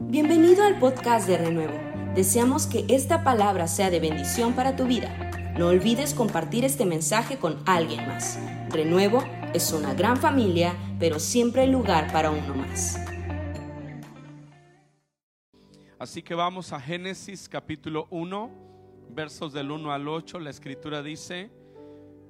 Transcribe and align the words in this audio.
Bienvenido 0.00 0.62
al 0.62 0.78
podcast 0.78 1.26
de 1.26 1.36
Renuevo. 1.36 1.74
Deseamos 2.14 2.68
que 2.68 2.84
esta 2.88 3.24
palabra 3.24 3.66
sea 3.66 3.90
de 3.90 3.98
bendición 3.98 4.54
para 4.54 4.76
tu 4.76 4.86
vida. 4.86 5.12
No 5.58 5.66
olvides 5.66 6.14
compartir 6.14 6.64
este 6.64 6.86
mensaje 6.86 7.38
con 7.38 7.58
alguien 7.66 8.06
más. 8.06 8.38
Renuevo 8.70 9.24
es 9.54 9.72
una 9.72 9.94
gran 9.94 10.16
familia, 10.16 10.76
pero 11.00 11.18
siempre 11.18 11.62
hay 11.62 11.72
lugar 11.72 12.12
para 12.12 12.30
uno 12.30 12.54
más. 12.54 12.96
Así 15.98 16.22
que 16.22 16.36
vamos 16.36 16.72
a 16.72 16.78
Génesis 16.78 17.48
capítulo 17.48 18.06
1, 18.10 18.50
versos 19.10 19.52
del 19.52 19.72
1 19.72 19.92
al 19.92 20.06
8. 20.06 20.38
La 20.38 20.50
escritura 20.50 21.02
dice, 21.02 21.50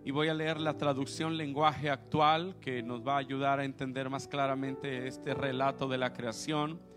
y 0.07 0.11
voy 0.11 0.29
a 0.29 0.35
leer 0.35 0.59
la 0.59 0.79
traducción 0.79 1.37
lenguaje 1.37 1.91
actual 1.91 2.57
que 2.63 2.83
nos 2.83 3.07
va 3.07 3.17
a 3.17 3.19
ayudar 3.19 3.61
a 3.61 3.67
entender 3.67 4.09
más 4.09 4.27
claramente 4.27 5.07
este 5.07 5.35
relato 5.35 5.87
de 5.87 5.99
la 5.99 6.15
creación. 6.15 6.88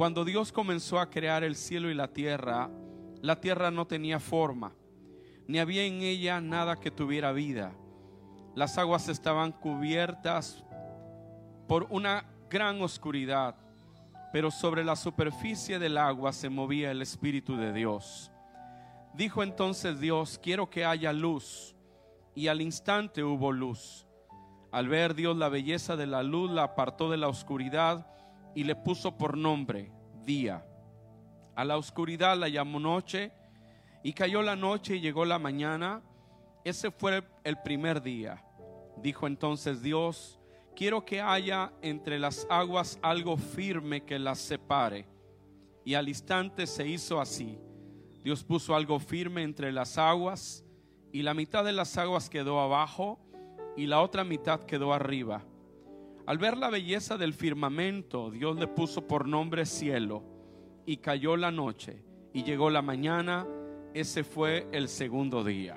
Cuando 0.00 0.24
Dios 0.24 0.50
comenzó 0.50 0.98
a 0.98 1.10
crear 1.10 1.44
el 1.44 1.54
cielo 1.54 1.90
y 1.90 1.94
la 1.94 2.08
tierra, 2.08 2.70
la 3.20 3.38
tierra 3.38 3.70
no 3.70 3.86
tenía 3.86 4.18
forma, 4.18 4.72
ni 5.46 5.58
había 5.58 5.84
en 5.84 6.00
ella 6.00 6.40
nada 6.40 6.76
que 6.76 6.90
tuviera 6.90 7.32
vida. 7.32 7.74
Las 8.54 8.78
aguas 8.78 9.10
estaban 9.10 9.52
cubiertas 9.52 10.64
por 11.68 11.86
una 11.90 12.24
gran 12.48 12.80
oscuridad, 12.80 13.56
pero 14.32 14.50
sobre 14.50 14.84
la 14.84 14.96
superficie 14.96 15.78
del 15.78 15.98
agua 15.98 16.32
se 16.32 16.48
movía 16.48 16.90
el 16.92 17.02
Espíritu 17.02 17.58
de 17.58 17.70
Dios. 17.70 18.32
Dijo 19.12 19.42
entonces 19.42 20.00
Dios, 20.00 20.40
quiero 20.42 20.70
que 20.70 20.86
haya 20.86 21.12
luz, 21.12 21.76
y 22.34 22.48
al 22.48 22.62
instante 22.62 23.22
hubo 23.22 23.52
luz. 23.52 24.06
Al 24.72 24.88
ver 24.88 25.14
Dios 25.14 25.36
la 25.36 25.50
belleza 25.50 25.94
de 25.94 26.06
la 26.06 26.22
luz, 26.22 26.50
la 26.50 26.62
apartó 26.62 27.10
de 27.10 27.18
la 27.18 27.28
oscuridad, 27.28 28.06
y 28.54 28.64
le 28.64 28.74
puso 28.76 29.16
por 29.16 29.36
nombre 29.36 29.92
día. 30.24 30.64
A 31.54 31.64
la 31.64 31.76
oscuridad 31.76 32.36
la 32.36 32.48
llamó 32.48 32.80
noche 32.80 33.32
y 34.02 34.12
cayó 34.12 34.42
la 34.42 34.56
noche 34.56 34.96
y 34.96 35.00
llegó 35.00 35.24
la 35.24 35.38
mañana. 35.38 36.02
Ese 36.64 36.90
fue 36.90 37.22
el 37.44 37.56
primer 37.62 38.02
día. 38.02 38.44
Dijo 38.96 39.26
entonces 39.26 39.82
Dios, 39.82 40.40
quiero 40.74 41.04
que 41.04 41.20
haya 41.20 41.72
entre 41.82 42.18
las 42.18 42.46
aguas 42.50 42.98
algo 43.02 43.36
firme 43.36 44.04
que 44.04 44.18
las 44.18 44.38
separe. 44.38 45.06
Y 45.84 45.94
al 45.94 46.08
instante 46.08 46.66
se 46.66 46.86
hizo 46.86 47.20
así. 47.20 47.58
Dios 48.22 48.44
puso 48.44 48.74
algo 48.74 48.98
firme 48.98 49.42
entre 49.42 49.72
las 49.72 49.96
aguas 49.96 50.64
y 51.12 51.22
la 51.22 51.34
mitad 51.34 51.64
de 51.64 51.72
las 51.72 51.96
aguas 51.96 52.28
quedó 52.28 52.60
abajo 52.60 53.18
y 53.76 53.86
la 53.86 54.00
otra 54.00 54.24
mitad 54.24 54.60
quedó 54.60 54.92
arriba. 54.92 55.44
Al 56.30 56.38
ver 56.38 56.56
la 56.56 56.70
belleza 56.70 57.18
del 57.18 57.34
firmamento, 57.34 58.30
Dios 58.30 58.56
le 58.56 58.68
puso 58.68 59.04
por 59.04 59.26
nombre 59.26 59.66
cielo 59.66 60.22
y 60.86 60.98
cayó 60.98 61.36
la 61.36 61.50
noche 61.50 62.04
y 62.32 62.44
llegó 62.44 62.70
la 62.70 62.82
mañana. 62.82 63.44
Ese 63.94 64.22
fue 64.22 64.68
el 64.70 64.88
segundo 64.88 65.42
día. 65.42 65.76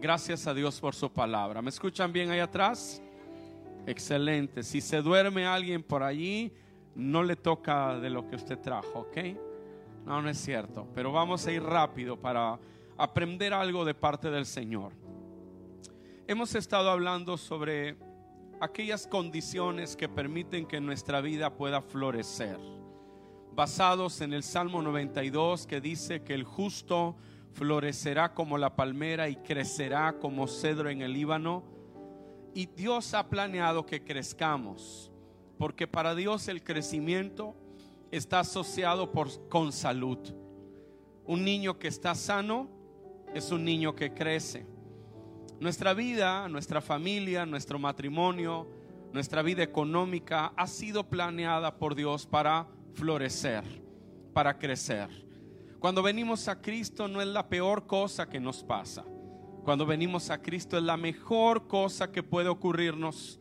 Gracias 0.00 0.46
a 0.46 0.54
Dios 0.54 0.80
por 0.80 0.94
su 0.94 1.12
palabra. 1.12 1.60
¿Me 1.60 1.68
escuchan 1.68 2.10
bien 2.10 2.30
ahí 2.30 2.38
atrás? 2.38 3.02
Excelente. 3.86 4.62
Si 4.62 4.80
se 4.80 5.02
duerme 5.02 5.44
alguien 5.44 5.82
por 5.82 6.02
allí, 6.02 6.50
no 6.94 7.22
le 7.22 7.36
toca 7.36 8.00
de 8.00 8.08
lo 8.08 8.26
que 8.26 8.36
usted 8.36 8.58
trajo, 8.60 9.00
¿ok? 9.00 9.18
No, 10.06 10.22
no 10.22 10.30
es 10.30 10.38
cierto. 10.38 10.88
Pero 10.94 11.12
vamos 11.12 11.46
a 11.46 11.52
ir 11.52 11.62
rápido 11.62 12.18
para 12.18 12.58
aprender 12.96 13.52
algo 13.52 13.84
de 13.84 13.92
parte 13.92 14.30
del 14.30 14.46
Señor. 14.46 14.92
Hemos 16.26 16.54
estado 16.54 16.88
hablando 16.88 17.36
sobre 17.36 17.98
aquellas 18.62 19.08
condiciones 19.08 19.96
que 19.96 20.08
permiten 20.08 20.66
que 20.66 20.80
nuestra 20.80 21.20
vida 21.20 21.52
pueda 21.56 21.82
florecer. 21.82 22.60
Basados 23.56 24.20
en 24.20 24.32
el 24.32 24.44
Salmo 24.44 24.80
92 24.82 25.66
que 25.66 25.80
dice 25.80 26.22
que 26.22 26.32
el 26.32 26.44
justo 26.44 27.16
florecerá 27.54 28.34
como 28.34 28.58
la 28.58 28.76
palmera 28.76 29.28
y 29.28 29.34
crecerá 29.34 30.20
como 30.20 30.46
cedro 30.46 30.90
en 30.90 31.02
el 31.02 31.12
Líbano. 31.12 31.64
Y 32.54 32.66
Dios 32.66 33.14
ha 33.14 33.28
planeado 33.28 33.84
que 33.84 34.04
crezcamos, 34.04 35.10
porque 35.58 35.88
para 35.88 36.14
Dios 36.14 36.46
el 36.46 36.62
crecimiento 36.62 37.56
está 38.12 38.40
asociado 38.40 39.10
con 39.48 39.72
salud. 39.72 40.18
Un 41.26 41.44
niño 41.44 41.80
que 41.80 41.88
está 41.88 42.14
sano 42.14 42.68
es 43.34 43.50
un 43.50 43.64
niño 43.64 43.96
que 43.96 44.14
crece. 44.14 44.71
Nuestra 45.62 45.94
vida, 45.94 46.48
nuestra 46.48 46.80
familia, 46.80 47.46
nuestro 47.46 47.78
matrimonio, 47.78 48.66
nuestra 49.12 49.42
vida 49.42 49.62
económica 49.62 50.52
ha 50.56 50.66
sido 50.66 51.08
planeada 51.08 51.76
por 51.78 51.94
Dios 51.94 52.26
para 52.26 52.66
florecer, 52.94 53.62
para 54.32 54.58
crecer. 54.58 55.08
Cuando 55.78 56.02
venimos 56.02 56.48
a 56.48 56.60
Cristo 56.60 57.06
no 57.06 57.22
es 57.22 57.28
la 57.28 57.48
peor 57.48 57.86
cosa 57.86 58.28
que 58.28 58.40
nos 58.40 58.64
pasa. 58.64 59.04
Cuando 59.62 59.86
venimos 59.86 60.30
a 60.30 60.42
Cristo 60.42 60.76
es 60.76 60.82
la 60.82 60.96
mejor 60.96 61.68
cosa 61.68 62.10
que 62.10 62.24
puede 62.24 62.48
ocurrirnos, 62.48 63.38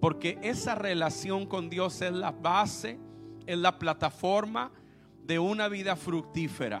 porque 0.00 0.40
esa 0.42 0.74
relación 0.74 1.46
con 1.46 1.70
Dios 1.70 2.02
es 2.02 2.10
la 2.10 2.32
base, 2.32 2.98
es 3.46 3.58
la 3.58 3.78
plataforma 3.78 4.72
de 5.22 5.38
una 5.38 5.68
vida 5.68 5.94
fructífera. 5.94 6.80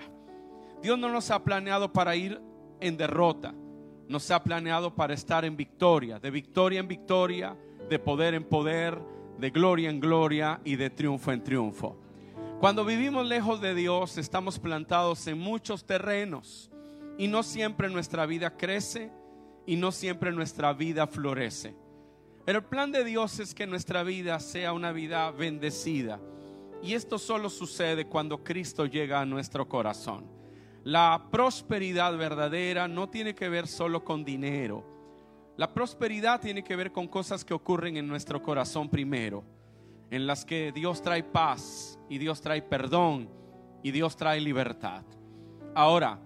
Dios 0.82 0.98
no 0.98 1.08
nos 1.10 1.30
ha 1.30 1.44
planeado 1.44 1.92
para 1.92 2.16
ir 2.16 2.42
en 2.80 2.96
derrota 2.96 3.54
nos 4.10 4.28
ha 4.32 4.42
planeado 4.42 4.92
para 4.92 5.14
estar 5.14 5.44
en 5.44 5.56
victoria, 5.56 6.18
de 6.18 6.32
victoria 6.32 6.80
en 6.80 6.88
victoria, 6.88 7.56
de 7.88 7.96
poder 8.00 8.34
en 8.34 8.42
poder, 8.42 9.00
de 9.38 9.50
gloria 9.50 9.88
en 9.88 10.00
gloria 10.00 10.60
y 10.64 10.74
de 10.74 10.90
triunfo 10.90 11.30
en 11.30 11.44
triunfo. 11.44 11.96
Cuando 12.58 12.84
vivimos 12.84 13.24
lejos 13.24 13.60
de 13.60 13.72
Dios, 13.72 14.18
estamos 14.18 14.58
plantados 14.58 15.28
en 15.28 15.38
muchos 15.38 15.86
terrenos 15.86 16.72
y 17.18 17.28
no 17.28 17.44
siempre 17.44 17.88
nuestra 17.88 18.26
vida 18.26 18.56
crece 18.56 19.12
y 19.64 19.76
no 19.76 19.92
siempre 19.92 20.32
nuestra 20.32 20.72
vida 20.72 21.06
florece. 21.06 21.76
Pero 22.44 22.58
el 22.58 22.64
plan 22.64 22.90
de 22.90 23.04
Dios 23.04 23.38
es 23.38 23.54
que 23.54 23.68
nuestra 23.68 24.02
vida 24.02 24.40
sea 24.40 24.72
una 24.72 24.90
vida 24.90 25.30
bendecida. 25.30 26.18
Y 26.82 26.94
esto 26.94 27.16
solo 27.16 27.48
sucede 27.48 28.06
cuando 28.06 28.42
Cristo 28.42 28.86
llega 28.86 29.20
a 29.20 29.26
nuestro 29.26 29.68
corazón. 29.68 30.39
La 30.84 31.26
prosperidad 31.30 32.16
verdadera 32.16 32.88
no 32.88 33.10
tiene 33.10 33.34
que 33.34 33.50
ver 33.50 33.66
solo 33.66 34.02
con 34.02 34.24
dinero. 34.24 34.84
La 35.58 35.74
prosperidad 35.74 36.40
tiene 36.40 36.64
que 36.64 36.74
ver 36.74 36.90
con 36.90 37.06
cosas 37.06 37.44
que 37.44 37.52
ocurren 37.52 37.98
en 37.98 38.08
nuestro 38.08 38.42
corazón 38.42 38.88
primero, 38.88 39.44
en 40.10 40.26
las 40.26 40.46
que 40.46 40.72
Dios 40.72 41.02
trae 41.02 41.22
paz 41.22 41.98
y 42.08 42.16
Dios 42.16 42.40
trae 42.40 42.62
perdón 42.62 43.28
y 43.82 43.90
Dios 43.90 44.16
trae 44.16 44.40
libertad. 44.40 45.04
Ahora, 45.74 46.18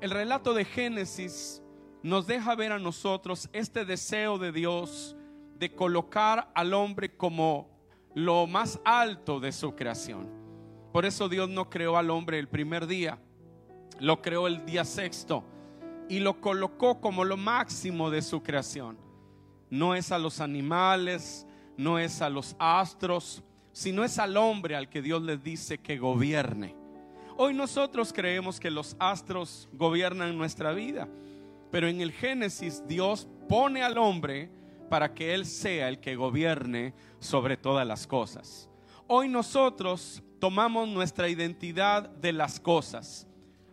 el 0.00 0.12
relato 0.12 0.54
de 0.54 0.64
Génesis 0.64 1.60
nos 2.04 2.28
deja 2.28 2.54
ver 2.54 2.70
a 2.70 2.78
nosotros 2.78 3.50
este 3.52 3.84
deseo 3.84 4.38
de 4.38 4.52
Dios 4.52 5.16
de 5.58 5.74
colocar 5.74 6.52
al 6.54 6.72
hombre 6.72 7.16
como 7.16 7.68
lo 8.14 8.46
más 8.46 8.80
alto 8.84 9.40
de 9.40 9.50
su 9.50 9.74
creación. 9.74 10.30
Por 10.92 11.04
eso 11.04 11.28
Dios 11.28 11.48
no 11.48 11.68
creó 11.68 11.96
al 11.96 12.10
hombre 12.10 12.38
el 12.38 12.48
primer 12.48 12.86
día 12.86 13.18
lo 14.00 14.22
creó 14.22 14.46
el 14.46 14.64
día 14.64 14.84
sexto 14.84 15.44
y 16.08 16.20
lo 16.20 16.40
colocó 16.40 17.00
como 17.00 17.24
lo 17.24 17.36
máximo 17.36 18.10
de 18.10 18.22
su 18.22 18.42
creación. 18.42 18.98
No 19.70 19.94
es 19.94 20.12
a 20.12 20.18
los 20.18 20.40
animales, 20.40 21.46
no 21.76 21.98
es 21.98 22.22
a 22.22 22.30
los 22.30 22.56
astros, 22.58 23.42
sino 23.72 24.04
es 24.04 24.18
al 24.18 24.36
hombre 24.36 24.76
al 24.76 24.88
que 24.88 25.02
Dios 25.02 25.22
le 25.22 25.36
dice 25.36 25.78
que 25.78 25.98
gobierne. 25.98 26.74
Hoy 27.36 27.54
nosotros 27.54 28.12
creemos 28.12 28.58
que 28.58 28.70
los 28.70 28.96
astros 28.98 29.68
gobiernan 29.72 30.36
nuestra 30.36 30.72
vida, 30.72 31.08
pero 31.70 31.86
en 31.86 32.00
el 32.00 32.10
Génesis 32.10 32.82
Dios 32.88 33.28
pone 33.48 33.82
al 33.82 33.98
hombre 33.98 34.50
para 34.88 35.14
que 35.14 35.34
Él 35.34 35.44
sea 35.44 35.88
el 35.88 36.00
que 36.00 36.16
gobierne 36.16 36.94
sobre 37.20 37.56
todas 37.56 37.86
las 37.86 38.06
cosas. 38.06 38.68
Hoy 39.06 39.28
nosotros 39.28 40.22
tomamos 40.40 40.88
nuestra 40.88 41.28
identidad 41.28 42.08
de 42.08 42.32
las 42.32 42.58
cosas 42.58 43.27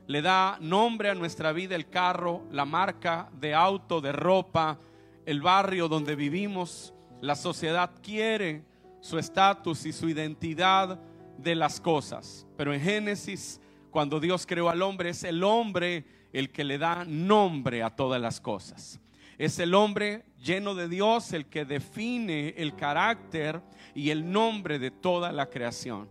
le 0.07 0.21
da 0.21 0.57
nombre 0.61 1.09
a 1.09 1.15
nuestra 1.15 1.51
vida 1.51 1.75
el 1.75 1.89
carro, 1.89 2.43
la 2.51 2.65
marca 2.65 3.29
de 3.33 3.53
auto, 3.53 4.01
de 4.01 4.11
ropa, 4.11 4.79
el 5.25 5.41
barrio 5.41 5.87
donde 5.87 6.15
vivimos. 6.15 6.93
La 7.21 7.35
sociedad 7.35 7.91
quiere 8.03 8.63
su 9.01 9.17
estatus 9.17 9.85
y 9.85 9.93
su 9.93 10.09
identidad 10.09 10.99
de 11.37 11.55
las 11.55 11.79
cosas. 11.79 12.45
Pero 12.55 12.73
en 12.73 12.81
Génesis, 12.81 13.59
cuando 13.89 14.19
Dios 14.19 14.45
creó 14.45 14.69
al 14.69 14.81
hombre, 14.81 15.09
es 15.09 15.23
el 15.23 15.43
hombre 15.43 16.05
el 16.33 16.51
que 16.51 16.63
le 16.63 16.77
da 16.77 17.03
nombre 17.05 17.81
a 17.81 17.89
todas 17.89 18.21
las 18.21 18.39
cosas. 18.39 18.99
Es 19.37 19.57
el 19.59 19.73
hombre 19.73 20.25
lleno 20.43 20.75
de 20.75 20.87
Dios 20.87 21.33
el 21.33 21.47
que 21.47 21.65
define 21.65 22.49
el 22.57 22.75
carácter 22.75 23.61
y 23.93 24.11
el 24.11 24.31
nombre 24.31 24.79
de 24.79 24.91
toda 24.91 25.31
la 25.31 25.49
creación. 25.49 26.09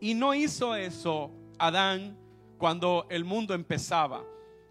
Y 0.00 0.14
no 0.14 0.34
hizo 0.34 0.74
eso 0.74 1.30
Adán 1.58 2.16
cuando 2.58 3.06
el 3.08 3.24
mundo 3.24 3.54
empezaba. 3.54 4.24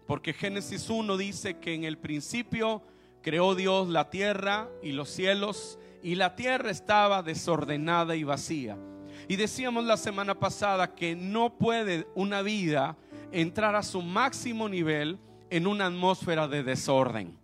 Porque 0.06 0.32
Génesis 0.32 0.88
1 0.88 1.16
dice 1.16 1.58
que 1.58 1.74
en 1.74 1.84
el 1.84 1.98
principio 1.98 2.82
creó 3.22 3.54
Dios 3.54 3.88
la 3.88 4.10
tierra 4.10 4.68
y 4.82 4.92
los 4.92 5.08
cielos 5.08 5.78
y 6.02 6.14
la 6.14 6.36
tierra 6.36 6.70
estaba 6.70 7.22
desordenada 7.22 8.14
y 8.14 8.24
vacía. 8.24 8.78
Y 9.26 9.36
decíamos 9.36 9.84
la 9.84 9.96
semana 9.96 10.38
pasada 10.38 10.94
que 10.94 11.16
no 11.16 11.58
puede 11.58 12.06
una 12.14 12.40
vida 12.42 12.96
entrar 13.32 13.74
a 13.74 13.82
su 13.82 14.00
máximo 14.00 14.68
nivel 14.68 15.18
en 15.50 15.66
una 15.66 15.86
atmósfera 15.86 16.46
de 16.48 16.62
desorden. 16.62 17.36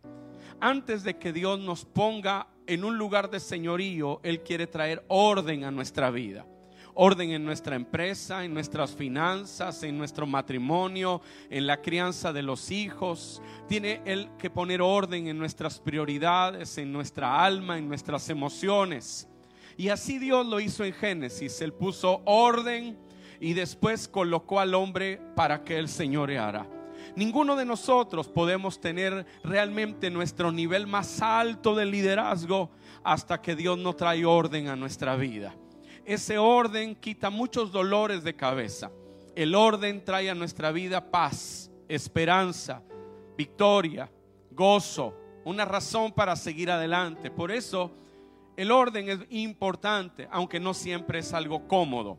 Antes 0.60 1.02
de 1.02 1.18
que 1.18 1.32
Dios 1.32 1.58
nos 1.58 1.84
ponga 1.84 2.46
en 2.66 2.84
un 2.84 2.96
lugar 2.96 3.28
de 3.28 3.40
señorío, 3.40 4.20
Él 4.22 4.40
quiere 4.42 4.66
traer 4.66 5.04
orden 5.08 5.64
a 5.64 5.70
nuestra 5.70 6.10
vida. 6.10 6.46
Orden 6.96 7.32
en 7.32 7.44
nuestra 7.44 7.74
empresa, 7.74 8.44
en 8.44 8.54
nuestras 8.54 8.94
finanzas, 8.94 9.82
en 9.82 9.98
nuestro 9.98 10.26
matrimonio, 10.26 11.20
en 11.50 11.66
la 11.66 11.82
crianza 11.82 12.32
de 12.32 12.42
los 12.42 12.70
hijos. 12.70 13.42
Tiene 13.68 14.00
Él 14.04 14.28
que 14.38 14.48
poner 14.48 14.80
orden 14.80 15.26
en 15.26 15.36
nuestras 15.36 15.80
prioridades, 15.80 16.78
en 16.78 16.92
nuestra 16.92 17.44
alma, 17.44 17.78
en 17.78 17.88
nuestras 17.88 18.28
emociones. 18.30 19.28
Y 19.76 19.88
así 19.88 20.18
Dios 20.18 20.46
lo 20.46 20.60
hizo 20.60 20.84
en 20.84 20.92
Génesis. 20.92 21.60
Él 21.60 21.72
puso 21.72 22.22
orden 22.24 22.96
y 23.40 23.54
después 23.54 24.06
colocó 24.06 24.60
al 24.60 24.74
hombre 24.74 25.20
para 25.34 25.64
que 25.64 25.78
el 25.78 25.88
señoreara. 25.88 26.66
Ninguno 27.16 27.56
de 27.56 27.64
nosotros 27.64 28.28
podemos 28.28 28.80
tener 28.80 29.26
realmente 29.42 30.10
nuestro 30.10 30.52
nivel 30.52 30.86
más 30.86 31.20
alto 31.20 31.74
de 31.74 31.86
liderazgo 31.86 32.70
hasta 33.02 33.40
que 33.40 33.54
Dios 33.54 33.78
no 33.78 33.94
trae 33.94 34.24
orden 34.24 34.68
a 34.68 34.76
nuestra 34.76 35.16
vida. 35.16 35.54
Ese 36.04 36.36
orden 36.36 36.94
quita 36.96 37.30
muchos 37.30 37.72
dolores 37.72 38.22
de 38.24 38.36
cabeza. 38.36 38.90
El 39.34 39.54
orden 39.54 40.04
trae 40.04 40.28
a 40.28 40.34
nuestra 40.34 40.70
vida 40.70 41.10
paz, 41.10 41.70
esperanza, 41.88 42.82
victoria, 43.36 44.10
gozo, 44.50 45.14
una 45.44 45.64
razón 45.64 46.12
para 46.12 46.36
seguir 46.36 46.70
adelante. 46.70 47.30
Por 47.30 47.50
eso 47.50 47.90
el 48.56 48.70
orden 48.70 49.08
es 49.08 49.18
importante, 49.30 50.28
aunque 50.30 50.60
no 50.60 50.74
siempre 50.74 51.20
es 51.20 51.32
algo 51.32 51.66
cómodo. 51.66 52.18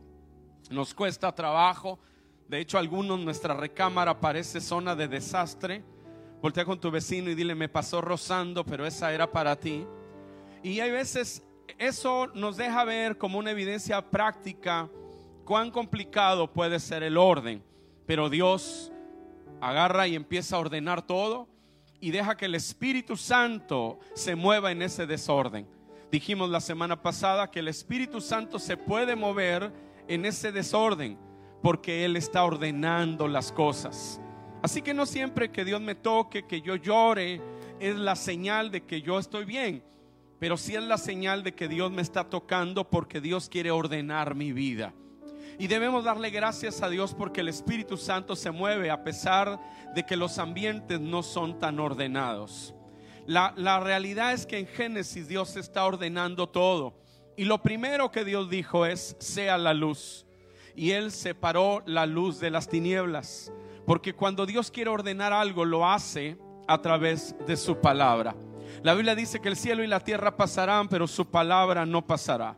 Nos 0.72 0.94
cuesta 0.94 1.34
trabajo. 1.34 2.00
De 2.48 2.60
hecho, 2.60 2.78
algunos 2.78 3.20
nuestra 3.20 3.54
recámara 3.54 4.20
parece 4.20 4.62
zona 4.62 4.96
de 4.96 5.08
desastre. 5.08 5.84
Voltea 6.42 6.66
con 6.66 6.80
tu 6.80 6.92
vecino 6.92 7.30
y 7.30 7.36
dile, 7.36 7.56
me 7.56 7.70
pasó 7.70 8.02
rozando, 8.02 8.66
pero 8.66 8.86
esa 8.86 9.14
era 9.14 9.32
para 9.32 9.56
ti. 9.56 9.86
Y 10.64 10.80
hay 10.80 10.92
veces 10.92 11.44
eso 11.78 12.28
nos 12.34 12.58
deja 12.58 12.84
ver 12.84 13.18
como 13.18 13.40
una 13.40 13.52
evidencia 13.52 14.02
práctica 14.10 14.90
cuán 15.46 15.72
complicado 15.72 16.52
puede 16.52 16.80
ser 16.80 17.04
el 17.04 17.18
orden. 17.18 17.64
Pero 18.06 18.30
Dios 18.30 18.92
agarra 19.62 20.08
y 20.08 20.16
empieza 20.16 20.56
a 20.56 20.60
ordenar 20.60 21.06
todo 21.06 21.48
y 22.00 22.12
deja 22.12 22.38
que 22.38 22.46
el 22.46 22.56
Espíritu 22.56 23.18
Santo 23.18 24.00
se 24.14 24.36
mueva 24.36 24.72
en 24.72 24.82
ese 24.82 25.08
desorden. 25.08 25.68
Dijimos 26.12 26.50
la 26.50 26.62
semana 26.62 27.02
pasada 27.02 27.50
que 27.50 27.60
el 27.60 27.68
Espíritu 27.68 28.22
Santo 28.22 28.60
se 28.60 28.78
puede 28.78 29.16
mover 29.16 29.72
en 30.08 30.26
ese 30.26 30.52
desorden 30.52 31.18
porque 31.62 32.06
Él 32.06 32.16
está 32.16 32.44
ordenando 32.44 33.28
las 33.28 33.52
cosas. 33.52 34.22
Así 34.62 34.82
que 34.82 34.94
no 34.94 35.06
siempre 35.06 35.52
que 35.52 35.66
Dios 35.66 35.82
me 35.82 35.96
toque, 35.96 36.46
que 36.46 36.62
yo 36.62 36.76
llore, 36.76 37.42
es 37.80 37.96
la 37.96 38.16
señal 38.16 38.72
de 38.72 38.82
que 38.82 39.02
yo 39.02 39.20
estoy 39.20 39.46
bien, 39.46 39.84
pero 40.40 40.58
sí 40.58 40.76
es 40.76 40.84
la 40.84 40.98
señal 40.98 41.44
de 41.44 41.54
que 41.54 41.68
Dios 41.68 41.92
me 41.92 42.02
está 42.02 42.30
tocando 42.30 42.90
porque 42.90 43.22
Dios 43.22 43.50
quiere 43.50 43.72
ordenar 43.72 44.36
mi 44.36 44.52
vida. 44.52 44.94
Y 45.58 45.68
debemos 45.68 46.04
darle 46.04 46.30
gracias 46.30 46.82
a 46.82 46.90
Dios 46.90 47.14
porque 47.14 47.42
el 47.42 47.48
Espíritu 47.48 47.96
Santo 47.98 48.36
se 48.36 48.52
mueve 48.52 48.92
a 48.92 49.04
pesar 49.04 49.60
de 49.94 50.06
que 50.06 50.18
los 50.18 50.38
ambientes 50.38 51.00
no 51.00 51.24
son 51.24 51.60
tan 51.60 51.80
ordenados. 51.80 52.76
La, 53.26 53.54
la 53.56 53.80
realidad 53.80 54.34
es 54.34 54.46
que 54.46 54.60
en 54.60 54.68
Génesis 54.68 55.28
Dios 55.28 55.56
está 55.56 55.86
ordenando 55.86 56.48
todo. 56.48 57.00
Y 57.38 57.46
lo 57.46 57.62
primero 57.62 58.12
que 58.12 58.26
Dios 58.26 58.50
dijo 58.50 58.86
es, 58.86 59.16
sea 59.20 59.58
la 59.58 59.74
luz. 59.74 60.26
Y 60.76 60.92
Él 60.92 61.12
separó 61.12 61.82
la 61.86 62.06
luz 62.06 62.40
de 62.40 62.50
las 62.50 62.68
tinieblas. 62.68 63.52
Porque 63.86 64.14
cuando 64.14 64.46
Dios 64.46 64.72
quiere 64.72 64.90
ordenar 64.90 65.32
algo, 65.32 65.64
lo 65.64 65.88
hace 65.88 66.38
a 66.68 66.82
través 66.82 67.36
de 67.48 67.56
su 67.56 67.80
palabra. 67.80 68.36
La 68.84 68.94
Biblia 68.94 69.16
dice 69.16 69.40
que 69.40 69.50
el 69.50 69.56
cielo 69.56 69.84
y 69.84 69.88
la 69.88 70.00
tierra 70.00 70.36
pasarán, 70.36 70.88
pero 70.88 71.08
su 71.08 71.30
palabra 71.30 71.86
no 71.86 72.06
pasará. 72.06 72.58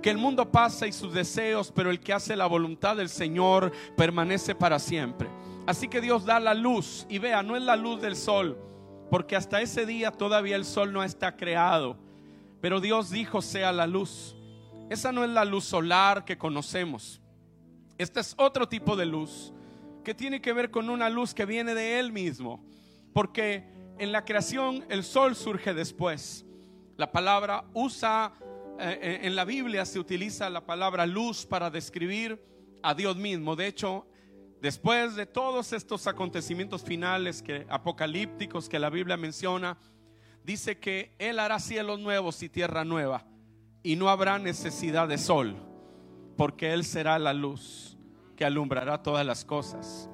Que 0.00 0.10
el 0.10 0.18
mundo 0.18 0.50
pasa 0.50 0.86
y 0.86 0.92
sus 0.92 1.12
deseos, 1.12 1.72
pero 1.74 1.90
el 1.90 2.00
que 2.00 2.12
hace 2.12 2.36
la 2.36 2.46
voluntad 2.46 2.96
del 2.96 3.08
Señor 3.08 3.72
permanece 3.96 4.54
para 4.54 4.78
siempre. 4.78 5.28
Así 5.66 5.88
que 5.88 6.00
Dios 6.00 6.24
da 6.24 6.40
la 6.40 6.54
luz 6.54 7.06
y 7.08 7.18
vea, 7.18 7.42
no 7.42 7.56
es 7.56 7.62
la 7.62 7.76
luz 7.76 8.00
del 8.00 8.16
sol, 8.16 8.58
porque 9.10 9.36
hasta 9.36 9.60
ese 9.60 9.86
día 9.86 10.10
todavía 10.10 10.56
el 10.56 10.64
sol 10.64 10.92
no 10.92 11.04
está 11.04 11.36
creado. 11.36 11.96
Pero 12.60 12.80
Dios 12.80 13.10
dijo 13.10 13.42
sea 13.42 13.72
la 13.72 13.86
luz. 13.86 14.36
Esa 14.90 15.12
no 15.12 15.24
es 15.24 15.30
la 15.30 15.44
luz 15.44 15.64
solar 15.64 16.24
que 16.24 16.38
conocemos. 16.38 17.20
Este 17.98 18.20
es 18.20 18.34
otro 18.36 18.68
tipo 18.68 18.96
de 18.96 19.06
luz 19.06 19.52
que 20.04 20.14
tiene 20.14 20.40
que 20.40 20.52
ver 20.52 20.70
con 20.70 20.90
una 20.90 21.08
luz 21.08 21.34
que 21.34 21.44
viene 21.44 21.74
de 21.74 21.98
Él 21.98 22.12
mismo. 22.12 22.64
Porque 23.12 23.64
en 23.98 24.12
la 24.12 24.24
creación 24.24 24.84
el 24.88 25.04
sol 25.04 25.34
surge 25.36 25.74
después. 25.74 26.44
La 26.96 27.10
palabra 27.12 27.64
usa, 27.74 28.32
eh, 28.78 28.98
eh, 29.02 29.20
en 29.22 29.36
la 29.36 29.44
Biblia 29.44 29.84
se 29.84 29.98
utiliza 29.98 30.50
la 30.50 30.66
palabra 30.66 31.06
luz 31.06 31.46
para 31.46 31.70
describir 31.70 32.42
a 32.82 32.94
Dios 32.94 33.16
mismo. 33.16 33.56
De 33.56 33.66
hecho, 33.66 34.06
Después 34.62 35.16
de 35.16 35.26
todos 35.26 35.72
estos 35.72 36.06
acontecimientos 36.06 36.84
finales 36.84 37.42
que 37.42 37.66
apocalípticos 37.68 38.68
que 38.68 38.78
la 38.78 38.90
Biblia 38.90 39.16
menciona, 39.16 39.76
dice 40.44 40.78
que 40.78 41.16
él 41.18 41.40
hará 41.40 41.58
cielos 41.58 41.98
nuevos 41.98 42.40
y 42.44 42.48
tierra 42.48 42.84
nueva 42.84 43.26
y 43.82 43.96
no 43.96 44.08
habrá 44.08 44.38
necesidad 44.38 45.08
de 45.08 45.18
sol, 45.18 45.56
porque 46.36 46.72
él 46.72 46.84
será 46.84 47.18
la 47.18 47.32
luz 47.32 47.98
que 48.36 48.44
alumbrará 48.44 49.02
todas 49.02 49.26
las 49.26 49.44
cosas. 49.44 50.08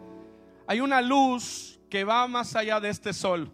Hay 0.67 0.81
una 0.81 1.03
luz 1.03 1.79
que 1.91 2.05
va 2.05 2.27
más 2.27 2.57
allá 2.57 2.81
de 2.81 2.89
este 2.89 3.13
sol. 3.13 3.53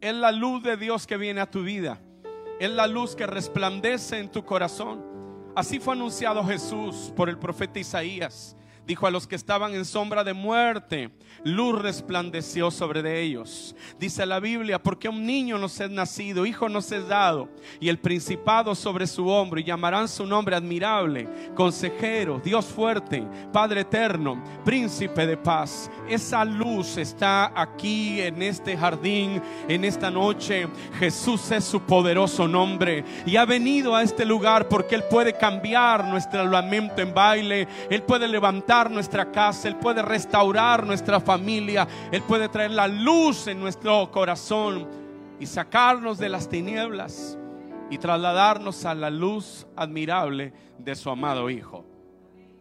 Es 0.00 0.14
la 0.14 0.32
luz 0.32 0.62
de 0.62 0.76
Dios 0.76 1.06
que 1.06 1.16
viene 1.16 1.40
a 1.40 1.50
tu 1.50 1.62
vida. 1.62 2.00
Es 2.60 2.70
la 2.70 2.86
luz 2.86 3.16
que 3.16 3.26
resplandece 3.26 4.18
en 4.18 4.30
tu 4.30 4.44
corazón. 4.44 5.04
Así 5.56 5.80
fue 5.80 5.94
anunciado 5.94 6.44
Jesús 6.44 7.12
por 7.16 7.28
el 7.28 7.38
profeta 7.38 7.78
Isaías 7.78 8.57
dijo 8.88 9.06
a 9.06 9.10
los 9.10 9.26
que 9.26 9.36
estaban 9.36 9.74
en 9.74 9.84
sombra 9.84 10.24
de 10.24 10.32
muerte, 10.32 11.10
luz 11.44 11.78
resplandeció 11.78 12.70
sobre 12.70 13.02
de 13.02 13.20
ellos. 13.20 13.76
Dice 14.00 14.24
la 14.24 14.40
Biblia, 14.40 14.82
porque 14.82 15.10
un 15.10 15.26
niño 15.26 15.58
nos 15.58 15.78
es 15.78 15.90
nacido, 15.90 16.46
hijo 16.46 16.70
nos 16.70 16.90
es 16.90 17.06
dado, 17.06 17.50
y 17.80 17.90
el 17.90 17.98
principado 17.98 18.74
sobre 18.74 19.06
su 19.06 19.28
hombro, 19.28 19.60
y 19.60 19.64
llamarán 19.64 20.08
su 20.08 20.24
nombre 20.24 20.56
admirable, 20.56 21.28
consejero, 21.54 22.40
Dios 22.42 22.64
fuerte, 22.64 23.22
Padre 23.52 23.82
eterno, 23.82 24.42
príncipe 24.64 25.26
de 25.26 25.36
paz. 25.36 25.90
Esa 26.08 26.42
luz 26.46 26.96
está 26.96 27.52
aquí 27.54 28.22
en 28.22 28.40
este 28.40 28.74
jardín, 28.74 29.42
en 29.68 29.84
esta 29.84 30.10
noche. 30.10 30.66
Jesús 30.98 31.50
es 31.50 31.64
su 31.64 31.82
poderoso 31.82 32.48
nombre 32.48 33.04
y 33.26 33.36
ha 33.36 33.44
venido 33.44 33.94
a 33.94 34.02
este 34.02 34.24
lugar 34.24 34.66
porque 34.66 34.94
Él 34.94 35.04
puede 35.10 35.34
cambiar 35.34 36.06
nuestro 36.06 36.46
lamento 36.46 37.02
en 37.02 37.12
baile, 37.12 37.68
Él 37.90 38.02
puede 38.02 38.26
levantar 38.26 38.77
nuestra 38.86 39.30
casa, 39.30 39.68
Él 39.68 39.76
puede 39.76 40.02
restaurar 40.02 40.86
nuestra 40.86 41.20
familia, 41.20 41.86
Él 42.12 42.22
puede 42.22 42.48
traer 42.48 42.70
la 42.70 42.88
luz 42.88 43.46
en 43.48 43.60
nuestro 43.60 44.10
corazón 44.10 44.88
y 45.40 45.46
sacarnos 45.46 46.18
de 46.18 46.28
las 46.28 46.48
tinieblas 46.48 47.38
y 47.90 47.98
trasladarnos 47.98 48.84
a 48.84 48.94
la 48.94 49.10
luz 49.10 49.66
admirable 49.76 50.52
de 50.78 50.94
su 50.94 51.10
amado 51.10 51.50
Hijo. 51.50 51.84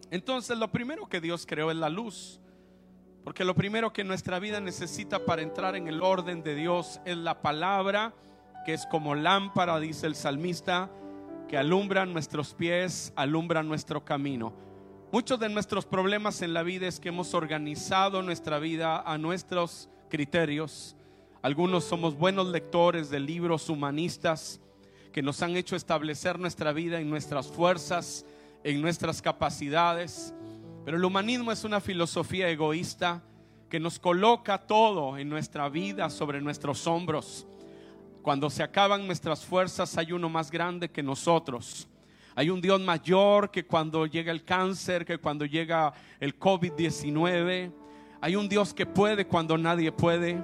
Entonces 0.09 0.57
lo 0.57 0.71
primero 0.71 1.07
que 1.07 1.21
Dios 1.21 1.45
creó 1.45 1.71
es 1.71 1.77
la 1.77 1.89
luz. 1.89 2.39
Porque 3.23 3.43
lo 3.43 3.55
primero 3.55 3.91
que 3.91 4.05
nuestra 4.05 4.39
vida 4.39 4.61
necesita 4.61 5.25
para 5.25 5.41
entrar 5.41 5.75
en 5.75 5.89
el 5.89 6.01
orden 6.01 6.43
de 6.43 6.55
Dios 6.55 7.01
es 7.03 7.17
la 7.17 7.41
palabra, 7.41 8.13
que 8.65 8.73
es 8.73 8.85
como 8.85 9.15
lámpara, 9.15 9.81
dice 9.81 10.07
el 10.07 10.15
salmista, 10.15 10.89
que 11.49 11.57
alumbra 11.57 12.05
nuestros 12.05 12.53
pies, 12.53 13.11
alumbra 13.17 13.63
nuestro 13.63 14.05
camino. 14.05 14.53
Muchos 15.09 15.39
de 15.39 15.47
nuestros 15.47 15.85
problemas 15.85 16.41
en 16.41 16.53
la 16.53 16.63
vida 16.63 16.85
es 16.85 16.99
que 16.99 17.07
hemos 17.07 17.33
organizado 17.33 18.21
nuestra 18.21 18.59
vida 18.59 18.99
a 18.99 19.17
nuestros 19.17 19.87
criterios. 20.09 20.97
Algunos 21.41 21.85
somos 21.85 22.17
buenos 22.17 22.47
lectores 22.47 23.09
de 23.09 23.21
libros 23.21 23.69
humanistas 23.69 24.59
que 25.13 25.21
nos 25.21 25.41
han 25.41 25.55
hecho 25.55 25.77
establecer 25.77 26.37
nuestra 26.37 26.73
vida 26.73 26.99
en 26.99 27.09
nuestras 27.09 27.47
fuerzas, 27.47 28.25
en 28.65 28.81
nuestras 28.81 29.21
capacidades. 29.21 30.33
Pero 30.83 30.97
el 30.97 31.05
humanismo 31.05 31.53
es 31.53 31.63
una 31.63 31.79
filosofía 31.79 32.49
egoísta 32.49 33.23
que 33.69 33.79
nos 33.79 33.99
coloca 33.99 34.57
todo 34.57 35.17
en 35.17 35.29
nuestra 35.29 35.69
vida 35.69 36.09
sobre 36.09 36.41
nuestros 36.41 36.85
hombros. 36.85 37.47
Cuando 38.21 38.49
se 38.49 38.61
acaban 38.61 39.07
nuestras 39.07 39.45
fuerzas 39.45 39.97
hay 39.97 40.11
uno 40.11 40.27
más 40.27 40.51
grande 40.51 40.91
que 40.91 41.01
nosotros. 41.01 41.87
Hay 42.37 42.51
un 42.51 42.61
Dios 42.61 42.79
mayor 42.79 43.49
que 43.49 43.65
cuando 43.65 44.05
llega 44.05 44.31
el 44.31 44.43
cáncer, 44.43 45.05
que 45.05 45.17
cuando 45.17 45.43
llega 45.43 45.91
el 46.19 46.37
COVID-19. 46.37 47.71
Hay 48.21 48.35
un 48.35 48.47
Dios 48.47 48.75
que 48.75 48.85
puede 48.85 49.25
cuando 49.25 49.57
nadie 49.57 49.91
puede. 49.91 50.37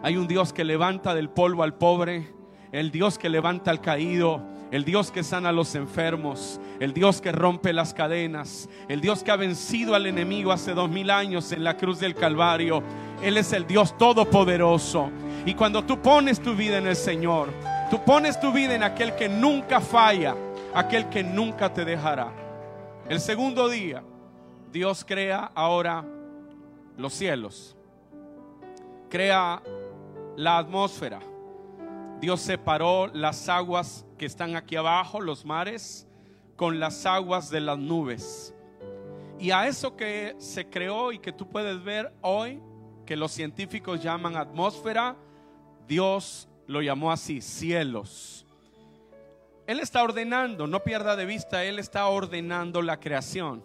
Hay 0.00 0.16
un 0.16 0.28
Dios 0.28 0.52
que 0.52 0.62
levanta 0.62 1.12
del 1.12 1.28
polvo 1.28 1.64
al 1.64 1.74
pobre. 1.74 2.32
El 2.70 2.92
Dios 2.92 3.18
que 3.18 3.28
levanta 3.28 3.72
al 3.72 3.80
caído. 3.80 4.46
el 4.70 4.84
Dios 4.84 5.10
que 5.10 5.24
sana 5.24 5.48
a 5.48 5.52
los 5.52 5.74
enfermos, 5.74 6.60
el 6.78 6.92
Dios 6.94 7.20
que 7.20 7.32
rompe 7.32 7.72
las 7.72 7.92
cadenas, 7.92 8.68
el 8.88 9.00
Dios 9.00 9.24
que 9.24 9.32
ha 9.32 9.36
vencido 9.36 9.96
al 9.96 10.06
enemigo 10.06 10.52
hace 10.52 10.74
dos 10.74 10.88
mil 10.88 11.10
años 11.10 11.50
en 11.50 11.64
la 11.64 11.76
cruz 11.76 11.98
del 11.98 12.14
Calvario. 12.14 12.80
Él 13.20 13.36
es 13.36 13.52
el 13.52 13.66
Dios 13.66 13.98
todopoderoso. 13.98 15.10
Y 15.44 15.54
cuando 15.54 15.84
tú 15.84 16.00
pones 16.00 16.40
tu 16.40 16.54
vida 16.54 16.78
en 16.78 16.86
el 16.86 16.94
Señor, 16.94 17.48
tú 17.90 18.00
pones 18.04 18.38
tu 18.38 18.52
vida 18.52 18.74
en 18.74 18.84
aquel 18.84 19.16
que 19.16 19.28
nunca 19.28 19.80
falla, 19.80 20.36
aquel 20.74 21.08
que 21.08 21.22
nunca 21.22 21.72
te 21.72 21.84
dejará. 21.84 22.32
El 23.08 23.20
segundo 23.20 23.68
día, 23.68 24.02
Dios 24.72 25.04
crea 25.04 25.50
ahora 25.54 26.04
los 26.96 27.12
cielos, 27.12 27.76
crea 29.08 29.62
la 30.36 30.58
atmósfera. 30.58 31.20
Dios 32.20 32.40
separó 32.40 33.06
las 33.08 33.48
aguas 33.48 34.04
que 34.18 34.26
están 34.26 34.54
aquí 34.54 34.76
abajo, 34.76 35.20
los 35.20 35.44
mares, 35.44 36.06
con 36.56 36.78
las 36.78 37.06
aguas 37.06 37.50
de 37.50 37.60
las 37.60 37.78
nubes. 37.78 38.54
Y 39.38 39.50
a 39.52 39.66
eso 39.66 39.96
que 39.96 40.36
se 40.38 40.68
creó 40.68 41.12
y 41.12 41.18
que 41.18 41.32
tú 41.32 41.48
puedes 41.48 41.82
ver 41.82 42.12
hoy, 42.20 42.62
que 43.06 43.16
los 43.16 43.32
científicos 43.32 44.02
llaman 44.02 44.36
atmósfera, 44.36 45.16
Dios 45.88 46.46
lo 46.66 46.82
llamó 46.82 47.10
así, 47.10 47.40
cielos. 47.40 48.46
Él 49.70 49.78
está 49.78 50.02
ordenando, 50.02 50.66
no 50.66 50.82
pierda 50.82 51.14
de 51.14 51.26
vista, 51.26 51.64
Él 51.64 51.78
está 51.78 52.08
ordenando 52.08 52.82
la 52.82 52.98
creación. 52.98 53.64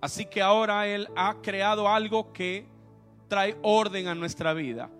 Así 0.00 0.26
que 0.26 0.40
ahora 0.40 0.86
Él 0.86 1.08
ha 1.16 1.38
creado 1.42 1.88
algo 1.88 2.32
que 2.32 2.68
trae 3.26 3.56
orden 3.62 4.06
a 4.06 4.14
nuestra 4.14 4.52
vida. 4.54 4.90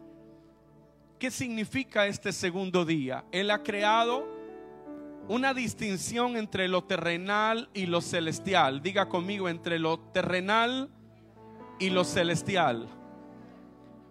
¿Qué 1.21 1.31
significa 1.31 2.09
este 2.09 2.33
segundo 2.33 2.85
día? 2.85 3.25
Él 3.31 3.49
ha 3.53 3.63
creado 3.63 4.27
una 5.29 5.55
distinción 5.55 6.37
entre 6.37 6.67
lo 6.67 6.83
terrenal 6.83 7.71
y 7.73 7.87
lo 7.87 8.01
celestial. 8.01 8.83
Diga 8.83 9.09
conmigo, 9.09 9.49
entre 9.49 9.79
lo 9.79 10.01
terrenal 10.01 10.91
y 11.79 11.91
lo 11.91 12.03
celestial. 12.03 12.89